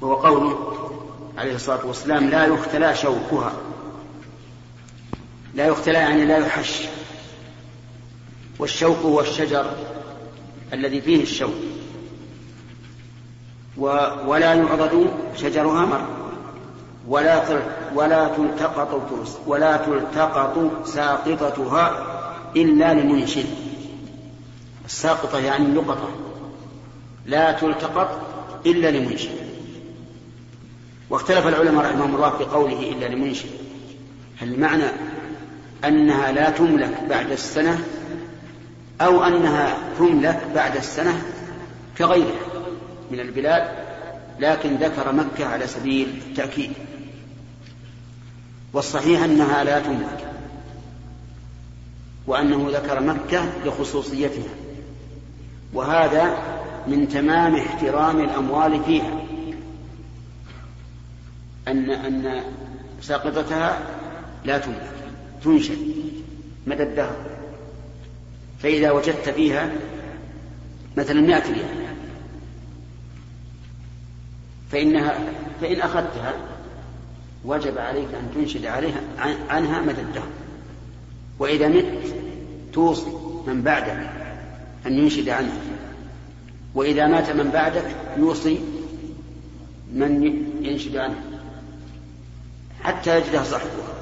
وهو 0.00 0.14
قوله 0.14 0.78
عليه 1.38 1.54
الصلاة 1.54 1.86
والسلام 1.86 2.30
لا 2.30 2.46
يختلى 2.46 2.94
شوكها. 2.94 3.52
لا 5.54 5.66
يختلى 5.66 5.98
يعني 5.98 6.24
لا 6.24 6.38
يحش. 6.38 6.82
والشوك 8.58 8.98
هو 8.98 9.20
الشجر 9.20 9.76
الذي 10.72 11.00
فيه 11.00 11.22
الشوك. 11.22 11.71
ولا 13.76 14.54
يعضد 14.54 15.10
شجرها 15.36 15.86
مر 15.86 16.06
ولا 17.08 17.42
ولا 17.94 18.28
تلتقط 18.28 19.02
ولا 19.46 19.76
تلتقط 19.76 20.86
ساقطتها 20.86 22.06
إلا 22.56 22.94
لمنشد. 22.94 23.46
الساقطة 24.84 25.38
يعني 25.38 25.64
اللقطة. 25.64 26.08
لا 27.26 27.52
تلتقط 27.52 28.20
إلا 28.66 28.90
لمنشد. 28.90 29.30
واختلف 31.10 31.46
العلماء 31.46 31.84
رحمهم 31.84 32.14
الله 32.14 32.30
في 32.30 32.44
قوله 32.44 32.92
إلا 32.92 33.06
لمنشد. 33.06 33.50
هل 34.40 34.54
المعنى 34.54 34.84
أنها 35.84 36.32
لا 36.32 36.50
تملك 36.50 37.02
بعد 37.10 37.30
السنة 37.30 37.84
أو 39.00 39.24
أنها 39.24 39.76
تملك 39.98 40.42
بعد 40.54 40.76
السنة 40.76 41.22
كغيرها. 41.98 42.51
من 43.12 43.20
البلاد 43.20 43.68
لكن 44.40 44.76
ذكر 44.76 45.12
مكة 45.12 45.46
على 45.46 45.66
سبيل 45.66 46.22
التأكيد. 46.28 46.72
والصحيح 48.72 49.22
أنها 49.22 49.64
لا 49.64 49.80
تملك 49.80 50.26
وأنه 52.26 52.68
ذكر 52.70 53.00
مكة 53.00 53.52
لخصوصيتها 53.64 54.54
وهذا 55.72 56.36
من 56.86 57.08
تمام 57.08 57.56
احترام 57.56 58.20
الأموال 58.20 58.84
فيها. 58.84 59.20
أن 61.68 61.90
أن 61.90 62.42
ساقطتها 63.00 63.80
لا 64.44 64.58
تملك 64.58 64.92
تنشد 65.44 65.78
مدى 66.66 66.82
الدهر 66.82 67.16
فإذا 68.62 68.90
وجدت 68.90 69.28
فيها 69.28 69.70
مثلا 70.96 71.20
مئة 71.20 71.52
ريال 71.52 71.91
فإنها 74.72 75.18
فإن 75.60 75.80
أخذتها 75.80 76.34
وجب 77.44 77.78
عليك 77.78 78.08
أن 78.14 78.30
تنشد 78.34 78.66
عليها 78.66 79.00
عنها 79.48 79.80
مدى 79.80 80.00
الدهر. 80.00 80.28
وإذا 81.38 81.68
مت 81.68 82.14
توصي 82.72 83.06
من 83.46 83.62
بعدك 83.62 84.10
أن 84.86 84.98
ينشد 84.98 85.28
عنها. 85.28 85.58
وإذا 86.74 87.06
مات 87.06 87.30
من 87.30 87.50
بعدك 87.50 87.96
يوصي 88.16 88.58
من 89.92 90.42
ينشد 90.62 90.96
عنها. 90.96 91.22
حتى 92.82 93.18
يجدها 93.18 93.44
صاحبها. 93.44 93.92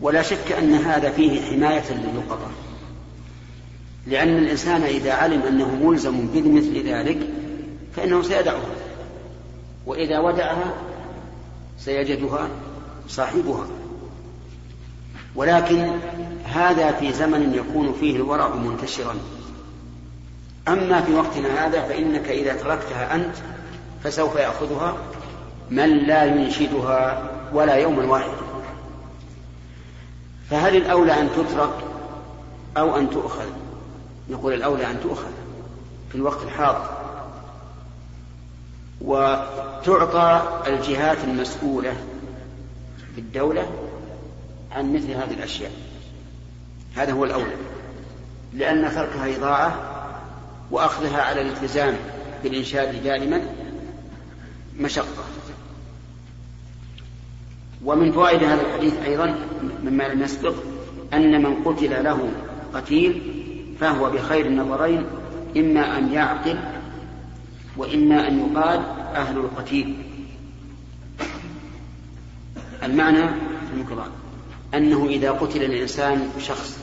ولا 0.00 0.22
شك 0.22 0.52
أن 0.52 0.74
هذا 0.74 1.10
فيه 1.10 1.42
حماية 1.42 1.92
للقطة 1.92 2.50
لأن 4.06 4.38
الإنسان 4.38 4.82
إذا 4.82 5.12
علم 5.12 5.42
أنه 5.42 5.74
ملزم 5.74 6.26
بمثل 6.26 6.88
ذلك 6.88 7.18
فإنه 7.96 8.22
سيدعها. 8.22 8.73
وإذا 9.86 10.18
ودعها 10.18 10.74
سيجدها 11.78 12.48
صاحبها. 13.08 13.66
ولكن 15.34 15.90
هذا 16.44 16.92
في 16.92 17.12
زمن 17.12 17.54
يكون 17.54 17.92
فيه 18.00 18.16
الورع 18.16 18.48
منتشرا. 18.48 19.14
أما 20.68 21.00
في 21.00 21.14
وقتنا 21.14 21.66
هذا 21.66 21.82
فإنك 21.82 22.28
إذا 22.28 22.54
تركتها 22.54 23.14
أنت 23.14 23.34
فسوف 24.04 24.36
يأخذها 24.36 24.96
من 25.70 25.98
لا 25.98 26.24
ينشدها 26.24 27.30
ولا 27.52 27.74
يوما 27.74 28.06
واحدا. 28.06 28.44
فهل 30.50 30.76
الأولى 30.76 31.20
أن 31.20 31.28
تترك 31.30 31.74
أو 32.76 32.96
أن 32.96 33.10
تؤخذ؟ 33.10 33.48
نقول 34.30 34.52
الأولى 34.52 34.90
أن 34.90 35.00
تؤخذ 35.02 35.30
في 36.08 36.14
الوقت 36.14 36.42
الحاضر. 36.42 37.03
وتعطى 39.04 40.42
الجهات 40.66 41.18
المسؤولة 41.24 41.92
في 43.14 43.20
الدولة 43.20 43.66
عن 44.72 44.92
مثل 44.92 45.10
هذه 45.10 45.34
الأشياء. 45.38 45.70
هذا 46.96 47.12
هو 47.12 47.24
الأولى. 47.24 47.56
لأن 48.54 48.90
تركها 48.94 49.36
إضاعة 49.36 49.74
وأخذها 50.70 51.22
على 51.22 51.40
الالتزام 51.40 51.96
بالإنشاد 52.42 53.02
دائما 53.02 53.40
مشقة. 54.80 55.24
ومن 57.84 58.12
فوائد 58.12 58.42
هذا 58.42 58.62
الحديث 58.62 58.94
أيضا 59.04 59.34
مما 59.82 60.08
لم 60.08 60.22
يسبق 60.22 60.54
أن 61.14 61.42
من 61.42 61.62
قتل 61.64 62.04
له 62.04 62.28
قتيل 62.74 63.22
فهو 63.80 64.10
بخير 64.10 64.46
النظرين 64.46 65.06
إما 65.56 65.98
أن 65.98 66.12
يعقل 66.12 66.58
وإما 67.76 68.28
أن 68.28 68.38
يقال 68.38 68.80
أهل 69.14 69.36
القتيل. 69.36 69.96
المعنى 72.82 73.28
في 73.28 73.74
المكران 73.74 74.10
أنه 74.74 75.06
إذا 75.06 75.30
قتل 75.30 75.62
الإنسان 75.62 76.30
شخص 76.40 76.78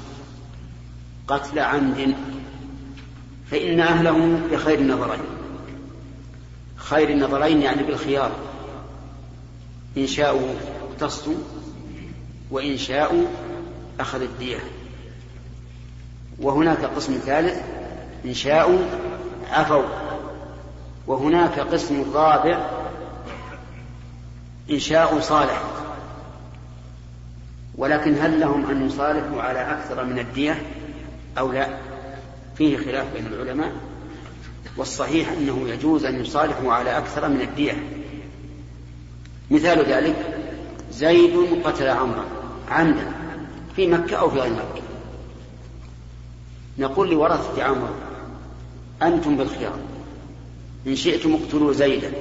قتل 1.27 1.59
عمد 1.59 2.15
فإن 3.51 3.79
أهله 3.79 4.39
بخير 4.51 4.79
النظرين. 4.79 5.19
خير 6.75 7.09
النظرين 7.09 7.61
يعني 7.61 7.83
بالخيار. 7.83 8.31
إن 9.97 10.07
شاءوا 10.07 10.53
اقتصوا 10.91 11.37
وإن 12.51 12.77
شاءوا 12.77 13.25
أخذ 13.99 14.21
الدية. 14.21 14.59
وهناك 16.39 16.85
قسم 16.85 17.13
ثالث 17.13 17.61
إن 18.25 18.33
شاءوا 18.33 18.79
عفوا. 19.51 20.00
وهناك 21.07 21.59
قسم 21.59 22.11
رابع 22.13 22.69
إن 24.71 24.79
شاءوا 24.79 25.19
صالح. 25.19 25.63
ولكن 27.75 28.15
هل 28.21 28.39
لهم 28.39 28.65
أن 28.65 28.87
يصالحوا 28.87 29.41
على 29.41 29.59
أكثر 29.59 30.03
من 30.03 30.19
الدية 30.19 30.61
أو 31.37 31.51
لا؟ 31.51 31.67
فيه 32.55 32.77
خلاف 32.77 33.13
بين 33.13 33.25
العلماء. 33.25 33.71
والصحيح 34.77 35.29
أنه 35.29 35.69
يجوز 35.69 36.05
أن 36.05 36.21
يصالحوا 36.21 36.73
على 36.73 36.97
أكثر 36.97 37.29
من 37.29 37.41
الدية. 37.41 37.83
مثال 39.51 39.85
ذلك 39.85 40.15
زيد 40.91 41.63
قتل 41.63 41.87
عمرا 41.87 42.25
عمدا 42.69 43.11
في 43.75 43.87
مكة 43.87 44.17
أو 44.17 44.29
في 44.29 44.39
غير 44.39 44.53
مكة. 44.53 44.81
نقول 46.77 47.09
لورثة 47.09 47.63
عمرو 47.63 47.93
أنتم 49.01 49.37
بالخيار. 49.37 49.79
إن 50.87 50.95
شئتم 50.95 51.33
اقتلوا 51.33 51.73
زيدا 51.73 52.11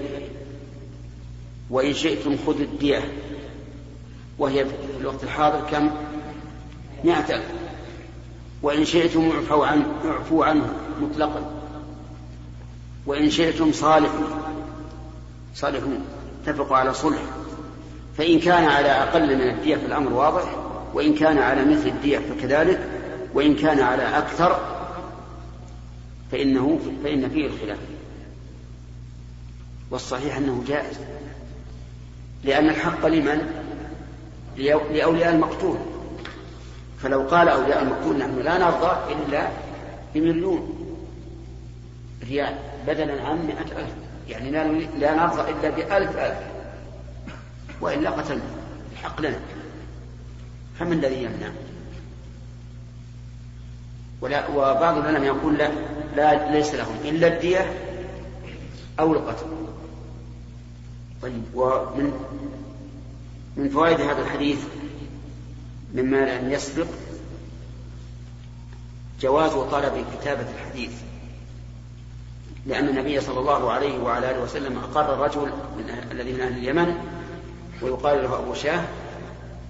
وإن 1.71 1.95
شئتم 1.95 2.37
خذوا 2.47 2.61
الدية. 2.61 3.13
وهي 4.39 4.65
في 4.65 4.73
الوقت 5.01 5.25
الحاضر 5.25 5.61
كم؟ 5.71 5.91
مئة 7.05 7.35
ألف. 7.35 7.45
وإن 8.63 8.85
شئتم 8.85 9.31
اعفوا 9.31 9.67
عنه 9.67 9.87
اعفوا 10.05 10.45
عنه 10.45 10.73
مطلقا. 11.01 11.51
وإن 13.07 13.31
شئتم 13.31 13.73
صالحوا 13.73 14.27
صالحون. 15.55 16.05
اتفقوا 16.45 16.77
على 16.77 16.95
صلح. 16.95 17.23
فإن 18.19 18.41
كان 18.41 18.65
على 18.65 18.89
أقل 18.89 19.37
من 19.37 19.51
الدية 19.51 19.77
فالأمر 19.77 20.13
واضح. 20.13 20.57
وإن 20.95 21.15
كان 21.15 21.39
على 21.39 21.65
مثل 21.65 21.87
الدية 21.87 22.19
فكذلك. 22.19 22.89
وإن 23.35 23.55
كان 23.55 23.81
على 23.81 24.03
أكثر 24.03 24.61
فإنه 26.33 26.81
فإن 27.05 27.29
فيه 27.29 27.47
الخلاف. 27.47 27.79
والصحيح 29.91 30.37
أنه 30.37 30.65
جائز. 30.69 30.99
لأن 32.45 32.69
الحق 32.69 33.07
لمن؟ 33.07 33.65
لأولياء 34.57 35.35
المقتول. 35.35 35.79
فلو 37.03 37.23
قال 37.23 37.49
أولياء 37.49 37.83
المقتول 37.83 38.19
نحن 38.19 38.39
لا 38.39 38.59
نرضى 38.59 39.15
إلا 39.15 39.49
بمليون 40.15 40.87
ريال 42.29 42.55
بدلا 42.87 43.23
عن 43.23 43.47
مئة 43.47 43.81
ألف. 43.81 43.95
يعني 44.29 44.51
لا, 44.99 45.15
نرضى 45.15 45.51
إلا 45.51 45.71
بألف 45.71 46.17
ألف. 46.17 46.39
وإلا 47.81 48.11
قتلنا. 48.11 48.43
الحق 48.93 49.21
لنا. 49.21 49.39
فمن 50.79 50.93
الذي 50.93 51.23
يمنع؟ 51.23 51.51
ولا 54.21 54.49
وبعض 54.49 54.97
العلماء 54.99 55.23
يقول 55.23 55.59
لا, 55.59 55.71
لا 56.17 56.53
ليس 56.53 56.75
لهم 56.75 56.97
إلا 57.05 57.27
الدية 57.27 57.73
أو 59.01 59.13
القتل. 59.13 59.60
طيب 61.23 61.43
ومن 61.55 62.13
من 63.57 63.69
فوائد 63.69 64.01
هذا 64.01 64.23
الحديث 64.23 64.59
مما 65.95 66.39
لم 66.39 66.53
يسبق 66.53 66.87
جواز 69.21 69.53
طلب 69.53 70.05
كتابة 70.21 70.47
الحديث 70.51 70.93
لأن 72.67 72.89
النبي 72.89 73.21
صلى 73.21 73.41
الله 73.41 73.71
عليه 73.71 73.99
وعلى 73.99 74.31
آله 74.31 74.43
وسلم 74.43 74.79
أقر 74.79 75.15
الرجل 75.15 75.53
من 75.79 76.05
الذي 76.11 76.33
من 76.33 76.41
أهل 76.41 76.59
اليمن 76.59 76.95
ويقال 77.83 78.23
له 78.23 78.39
أبو 78.39 78.55
شاه 78.55 78.85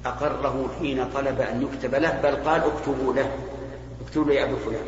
أقره 0.06 0.70
حين 0.78 1.10
طلب 1.10 1.40
أن 1.40 1.62
يكتب 1.62 1.94
له 1.94 2.20
بل 2.22 2.36
قال 2.36 2.60
اكتبوا 2.60 3.14
له 3.14 3.30
اكتبوا 4.06 4.24
له 4.24 4.34
يا 4.34 4.44
أبو 4.44 4.56
فلان. 4.56 4.86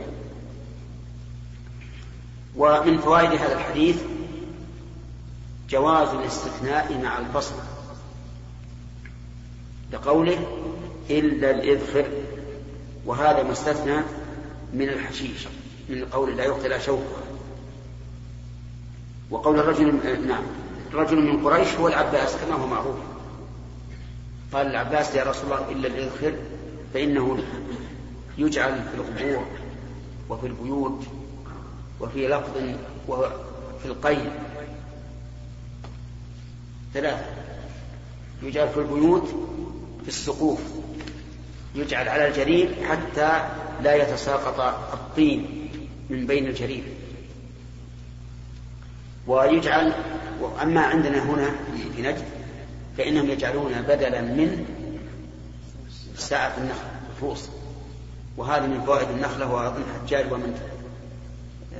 ومن 2.57 2.99
فوائد 2.99 3.31
هذا 3.31 3.55
الحديث 3.55 3.97
جواز 5.73 6.09
الاستثناء 6.09 6.99
مع 7.03 7.19
الفصل 7.19 7.55
لقوله 9.93 10.47
إلا 11.11 11.51
الإذخر 11.51 12.07
وهذا 13.07 13.43
مستثنى 13.43 13.97
من 14.73 14.89
الحشيش 14.89 15.49
من 15.89 16.05
قول 16.05 16.37
لا 16.37 16.45
يقتل 16.45 16.81
شوكها 16.81 17.23
وقول 19.31 19.59
الرجل 19.59 20.27
نعم 20.27 20.43
رجل 20.93 21.21
من 21.21 21.45
قريش 21.45 21.75
هو 21.75 21.89
العباس 21.89 22.37
كما 22.37 22.55
هو 22.55 22.67
معروف. 22.67 22.97
قال 24.53 24.67
العباس 24.67 25.15
يا 25.15 25.25
رسول 25.25 25.53
الله 25.53 25.71
إلا 25.73 25.89
الإذخر 25.89 26.35
فإنه 26.95 27.39
يجعل 28.39 28.83
في 28.83 28.95
القبور 28.95 29.47
وفي 30.29 30.47
البيوت 30.47 31.05
وفي 32.01 32.29
لفظ 32.29 32.51
وفي 33.09 33.85
القيل. 33.85 34.31
ثلاثة. 36.95 37.25
يجعل 38.43 38.69
في 38.69 38.77
البيوت 38.77 39.29
في 40.03 40.09
السقوف. 40.09 40.61
يجعل 41.75 42.09
على 42.09 42.29
الجرير 42.29 42.75
حتى 42.89 43.49
لا 43.83 43.95
يتساقط 43.95 44.61
الطين 44.93 45.69
من 46.11 46.27
بين 46.27 46.47
الجرير. 46.47 46.83
ويجعل 49.27 49.93
أما 50.63 50.81
عندنا 50.81 51.23
هنا 51.23 51.51
في 51.97 52.03
نجد 52.03 52.25
فإنهم 52.99 53.31
يجعلون 53.31 53.83
بدلا 53.83 54.21
من 54.21 54.67
ساعة 56.17 56.55
النخل 56.59 56.87
الفوص 57.11 57.49
وهذه 58.37 58.67
من 58.67 58.81
فوائد 58.87 59.09
النخلة 59.09 59.53
وأظن 59.53 59.83
حجاج 60.07 60.33
ومن 60.33 60.61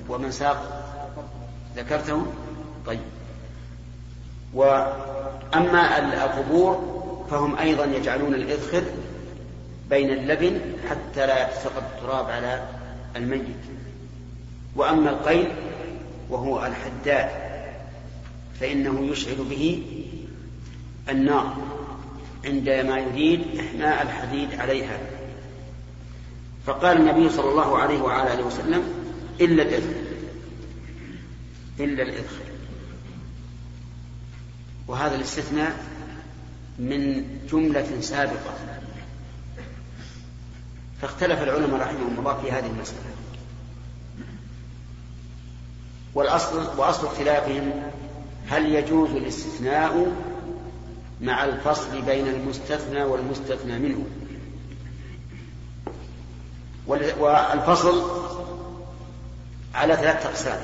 ومن 0.09 0.33
ساق. 0.33 0.83
ذكرته؟ 1.77 2.27
طيب. 2.87 3.01
وأما 4.55 5.99
القبور 5.99 7.03
فهم 7.31 7.59
أيضا 7.59 7.85
يجعلون 7.85 8.35
الإذخر 8.35 8.83
بين 9.91 10.11
اللبن 10.11 10.61
حتى 10.91 11.27
لا 11.27 11.49
يتسقط 11.49 11.83
التراب 11.97 12.31
على 12.31 12.63
الميت. 13.17 13.57
وأما 14.77 15.11
القيل 15.11 15.49
وهو 16.31 16.67
الحداد 16.67 17.31
فإنه 18.61 19.07
يشعل 19.13 19.37
به 19.51 19.83
النار 21.09 21.57
عندما 22.45 22.99
يريد 22.99 23.41
إحماء 23.61 24.03
الحديد 24.03 24.61
عليها. 24.61 24.99
فقال 26.67 26.97
النبي 26.97 27.31
صلى 27.31 27.51
الله 27.51 27.79
عليه 27.79 28.03
وعلى 28.03 28.35
آله 28.35 28.47
وسلم 28.47 28.83
إلا 29.41 29.63
الإذخر 29.63 30.03
إلا 31.81 32.03
الإذخر 32.03 32.45
وهذا 34.89 35.15
الاستثناء 35.15 35.77
من 36.79 37.25
جملة 37.53 38.01
سابقة. 38.01 38.55
فاختلف 41.03 41.43
العلماء 41.43 41.81
رحمهم 41.81 42.19
الله 42.19 42.41
في 42.43 42.53
هذه 42.53 42.67
المسألة. 42.67 43.01
والأصل 46.15 46.79
وأصل 46.79 47.07
اختلافهم 47.07 47.73
هل 48.49 48.75
يجوز 48.75 49.11
الاستثناء 49.11 50.13
مع 51.21 51.45
الفصل 51.45 52.03
بين 52.03 52.29
المستثنى 52.29 53.03
والمستثنى 53.03 53.79
منه؟ 53.79 54.05
والفصل 57.19 58.23
على 59.75 59.97
ثلاثة 59.97 60.29
أقسام. 60.29 60.61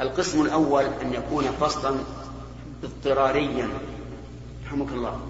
القسم 0.00 0.42
الأول 0.42 0.84
أن 0.84 1.12
يكون 1.14 1.44
فصلا 1.44 1.96
اضطراريا. 2.84 3.68
رحمك 4.66 4.88
الله. 4.88 5.20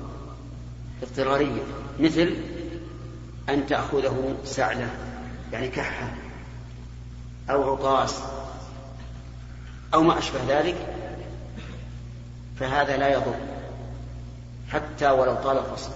اضطراريا. 1.03 1.63
مثل 2.01 2.37
أن 3.49 3.67
تأخذه 3.67 4.35
سعلة 4.45 4.89
يعني 5.53 5.69
كحة 5.69 6.13
أو 7.51 7.73
عطاس 7.73 8.19
أو 9.95 10.03
ما 10.03 10.19
أشبه 10.19 10.41
ذلك 10.49 10.77
فهذا 12.61 12.97
لا 12.97 13.09
يضر 13.09 13.35
حتى 14.69 15.11
ولو 15.11 15.35
طال 15.35 15.59
الفصل. 15.59 15.91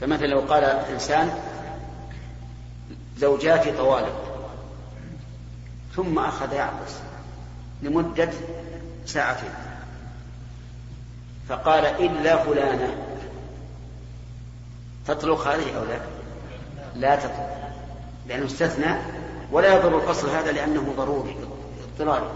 فمثلا 0.00 0.26
لو 0.26 0.40
قال 0.40 0.64
إنسان 0.64 1.30
زوجاتي 3.18 3.72
طوالق 3.72 4.26
ثم 5.96 6.18
أخذ 6.18 6.52
يعطس 6.52 6.94
لمدة 7.82 8.30
ساعتين 9.06 9.50
فقال 11.48 11.84
إلا 11.84 12.36
فلانة. 12.36 13.06
تطلق 15.06 15.46
هذه 15.46 15.76
أو 15.76 15.84
لا؟ 15.84 16.00
لا 16.96 17.16
تطلق 17.16 17.56
لأنه 18.28 18.46
استثنى 18.46 18.96
ولا 19.52 19.74
يضر 19.76 19.98
الفصل 19.98 20.30
هذا 20.30 20.52
لأنه 20.52 20.94
ضروري 20.96 21.36
اضطراري 21.82 22.30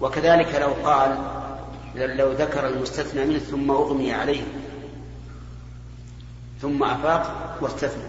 وكذلك 0.00 0.54
لو 0.54 0.90
قال 0.90 1.18
لو 1.94 2.32
ذكر 2.32 2.68
المستثنى 2.68 3.24
منه 3.24 3.38
ثم 3.38 3.70
أغمي 3.70 4.12
عليه 4.12 4.42
ثم 6.62 6.82
أفاق 6.84 7.58
واستثنى. 7.60 8.02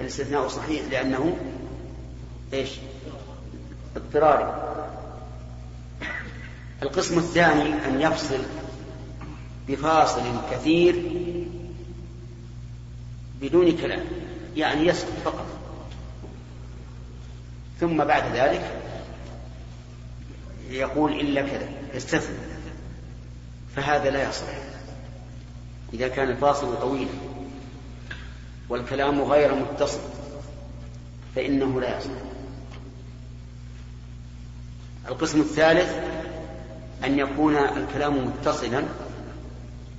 الاستثناء 0.00 0.48
صحيح 0.48 0.82
لأنه 0.90 1.36
إيش؟ 2.52 2.70
اضطراري. 3.96 4.69
القسم 6.82 7.18
الثاني 7.18 7.86
أن 7.86 8.00
يفصل 8.00 8.42
بفاصل 9.68 10.22
كثير 10.50 10.94
بدون 13.40 13.76
كلام 13.76 14.04
يعني 14.56 14.86
يسكت 14.86 15.12
فقط. 15.24 15.46
ثم 17.80 18.04
بعد 18.04 18.36
ذلك 18.36 18.80
يقول 20.70 21.12
إلا 21.12 21.42
كذا 21.42 21.68
يستثني 21.94 22.36
فهذا 23.76 24.10
لا 24.10 24.28
يصح 24.28 24.46
إذا 25.92 26.08
كان 26.08 26.28
الفاصل 26.30 26.80
طويلا 26.80 27.10
والكلام 28.68 29.22
غير 29.22 29.54
متصل 29.54 30.00
فإنه 31.34 31.80
لا 31.80 31.98
يصح 31.98 32.10
القسم 35.08 35.40
الثالث 35.40 36.09
أن 37.04 37.18
يكون 37.18 37.56
الكلام 37.56 38.26
متصلا 38.26 38.84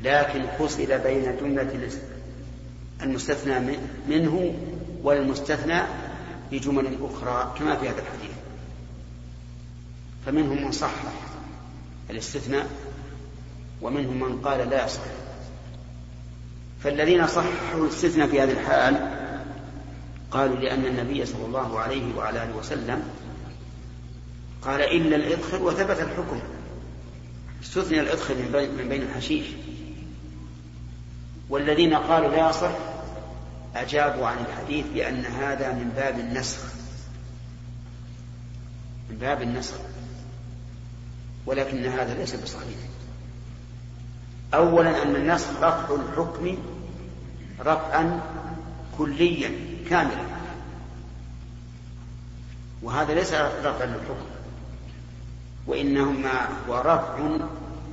لكن 0.03 0.45
فصل 0.59 0.99
بين 0.99 1.37
جملة 1.37 1.89
المستثنى 3.01 3.77
منه 4.07 4.53
والمستثنى 5.03 5.81
بجمل 6.51 6.97
أخرى 7.01 7.55
كما 7.59 7.75
في 7.75 7.89
هذا 7.89 7.99
الحديث. 8.01 8.31
فمنهم 10.25 10.65
من 10.65 10.71
صحح 10.71 11.01
الاستثناء 12.09 12.67
ومنهم 13.81 14.19
من 14.19 14.41
قال 14.41 14.69
لا 14.69 14.85
يصح. 14.85 15.01
فالذين 16.83 17.27
صححوا 17.27 17.83
الاستثناء 17.83 18.27
في 18.27 18.41
هذه 18.41 18.51
الحال 18.51 19.11
قالوا 20.31 20.55
لأن 20.55 20.85
النبي 20.85 21.25
صلى 21.25 21.45
الله 21.45 21.79
عليه 21.79 22.15
وعلى 22.15 22.43
آله 22.43 22.57
وسلم 22.57 23.03
قال 24.61 24.81
إلا 24.81 25.15
الإدخل 25.15 25.61
وثبت 25.61 25.99
الحكم. 25.99 26.39
استثني 27.63 27.99
الإدخل 27.99 28.35
من 28.77 28.85
بين 28.89 29.01
الحشيش. 29.01 29.45
والذين 31.49 31.93
قالوا 31.93 32.29
لا 32.29 32.49
يصح 32.49 32.71
أجابوا 33.75 34.27
عن 34.27 34.37
الحديث 34.37 34.85
بأن 34.93 35.25
هذا 35.25 35.73
من 35.73 35.91
باب 35.95 36.19
النسخ. 36.19 36.59
من 39.09 39.17
باب 39.17 39.41
النسخ. 39.41 39.75
ولكن 41.45 41.85
هذا 41.85 42.13
ليس 42.13 42.35
بصحيح. 42.35 42.77
أولا 44.53 45.03
أن 45.03 45.15
النسخ 45.15 45.49
رفع 45.61 45.95
الحكم 45.95 46.57
رفعا 47.59 48.21
كليا 48.97 49.51
كاملا. 49.89 50.25
وهذا 52.81 53.13
ليس 53.13 53.33
رفعا 53.33 53.85
للحكم. 53.85 54.30
وإنما 55.67 56.49
هو 56.69 56.79
رفع 56.79 57.37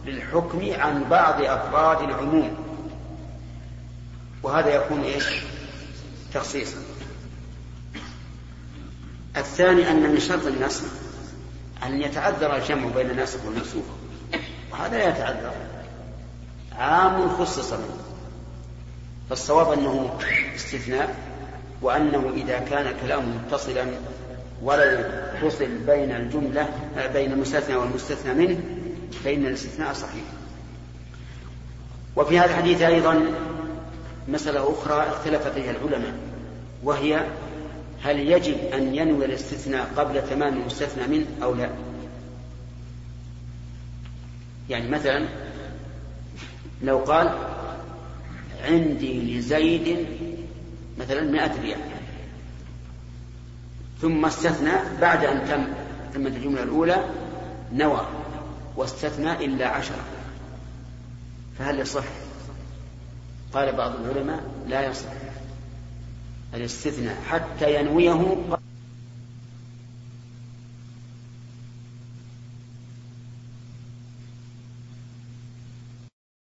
للحكم 0.07 0.73
عن 0.73 1.05
بعض 1.05 1.43
أفراد 1.43 2.09
العموم. 2.09 2.57
وهذا 4.43 4.75
يكون 4.75 5.01
إيش؟ 5.01 5.25
تخصيصا. 6.35 6.79
الثاني 9.37 9.91
أن 9.91 10.03
من 10.03 10.21
شرط 10.21 10.47
النسخ 10.47 10.85
أن 11.87 12.03
يتعذر 12.03 12.57
الجمع 12.57 12.89
بين 12.89 13.11
الناسخ 13.11 13.45
والمنسوخ 13.45 13.85
وهذا 14.73 14.99
لا 14.99 15.09
يتعذر. 15.09 15.53
عام 16.79 17.29
خصص 17.29 17.73
منه 17.73 17.97
فالصواب 19.31 19.73
أنه 19.73 20.19
استثناء 20.57 21.17
وأنه 21.83 22.33
إذا 22.35 22.59
كان 22.59 22.87
الكلام 22.87 23.37
متصلا 23.37 23.87
ولا 24.63 25.01
يفصل 25.35 25.69
بين 25.87 26.13
الجملة 26.13 26.69
بين 27.13 27.33
المستثنى 27.33 27.77
والمستثنى 27.77 28.35
منه 28.35 28.61
فإن 29.25 29.47
الاستثناء 29.47 29.93
صحيح. 29.93 30.25
وفي 32.17 32.39
هذا 32.39 32.51
الحديث 32.51 32.83
أيضا 32.83 33.25
مسألة 34.29 34.73
أخرى 34.73 35.03
اختلف 35.03 35.49
فيها 35.49 35.71
العلماء 35.71 36.15
وهي 36.83 37.27
هل 38.03 38.19
يجب 38.19 38.57
أن 38.75 38.95
ينوي 38.95 39.25
الاستثناء 39.25 39.91
قبل 39.97 40.29
تمام 40.29 40.55
المستثنى 40.55 41.07
منه 41.07 41.27
أو 41.43 41.55
لا؟ 41.55 41.71
يعني 44.71 44.89
مثلا 44.89 45.29
لو 46.83 46.99
قال 46.99 47.39
عندي 48.65 49.39
لزيد 49.39 50.07
مثلا 50.99 51.21
مائة 51.21 51.61
ريال 51.63 51.79
ثم 54.01 54.25
استثنى 54.25 54.73
بعد 55.01 55.25
أن 55.25 55.49
تم 55.49 55.65
تمت 56.15 56.37
الجملة 56.37 56.63
الأولى 56.63 57.05
نوى 57.73 58.07
واستثنى 58.77 59.45
إلا 59.45 59.69
عشرة 59.69 60.05
فهل 61.59 61.81
يصح؟ 61.81 62.05
قال 63.53 63.77
بعض 63.77 63.93
العلماء 64.01 64.41
لا 64.67 64.87
يصح 64.87 65.09
الاستثناء 66.55 67.17
حتى 67.29 67.81
ينويه 67.81 68.37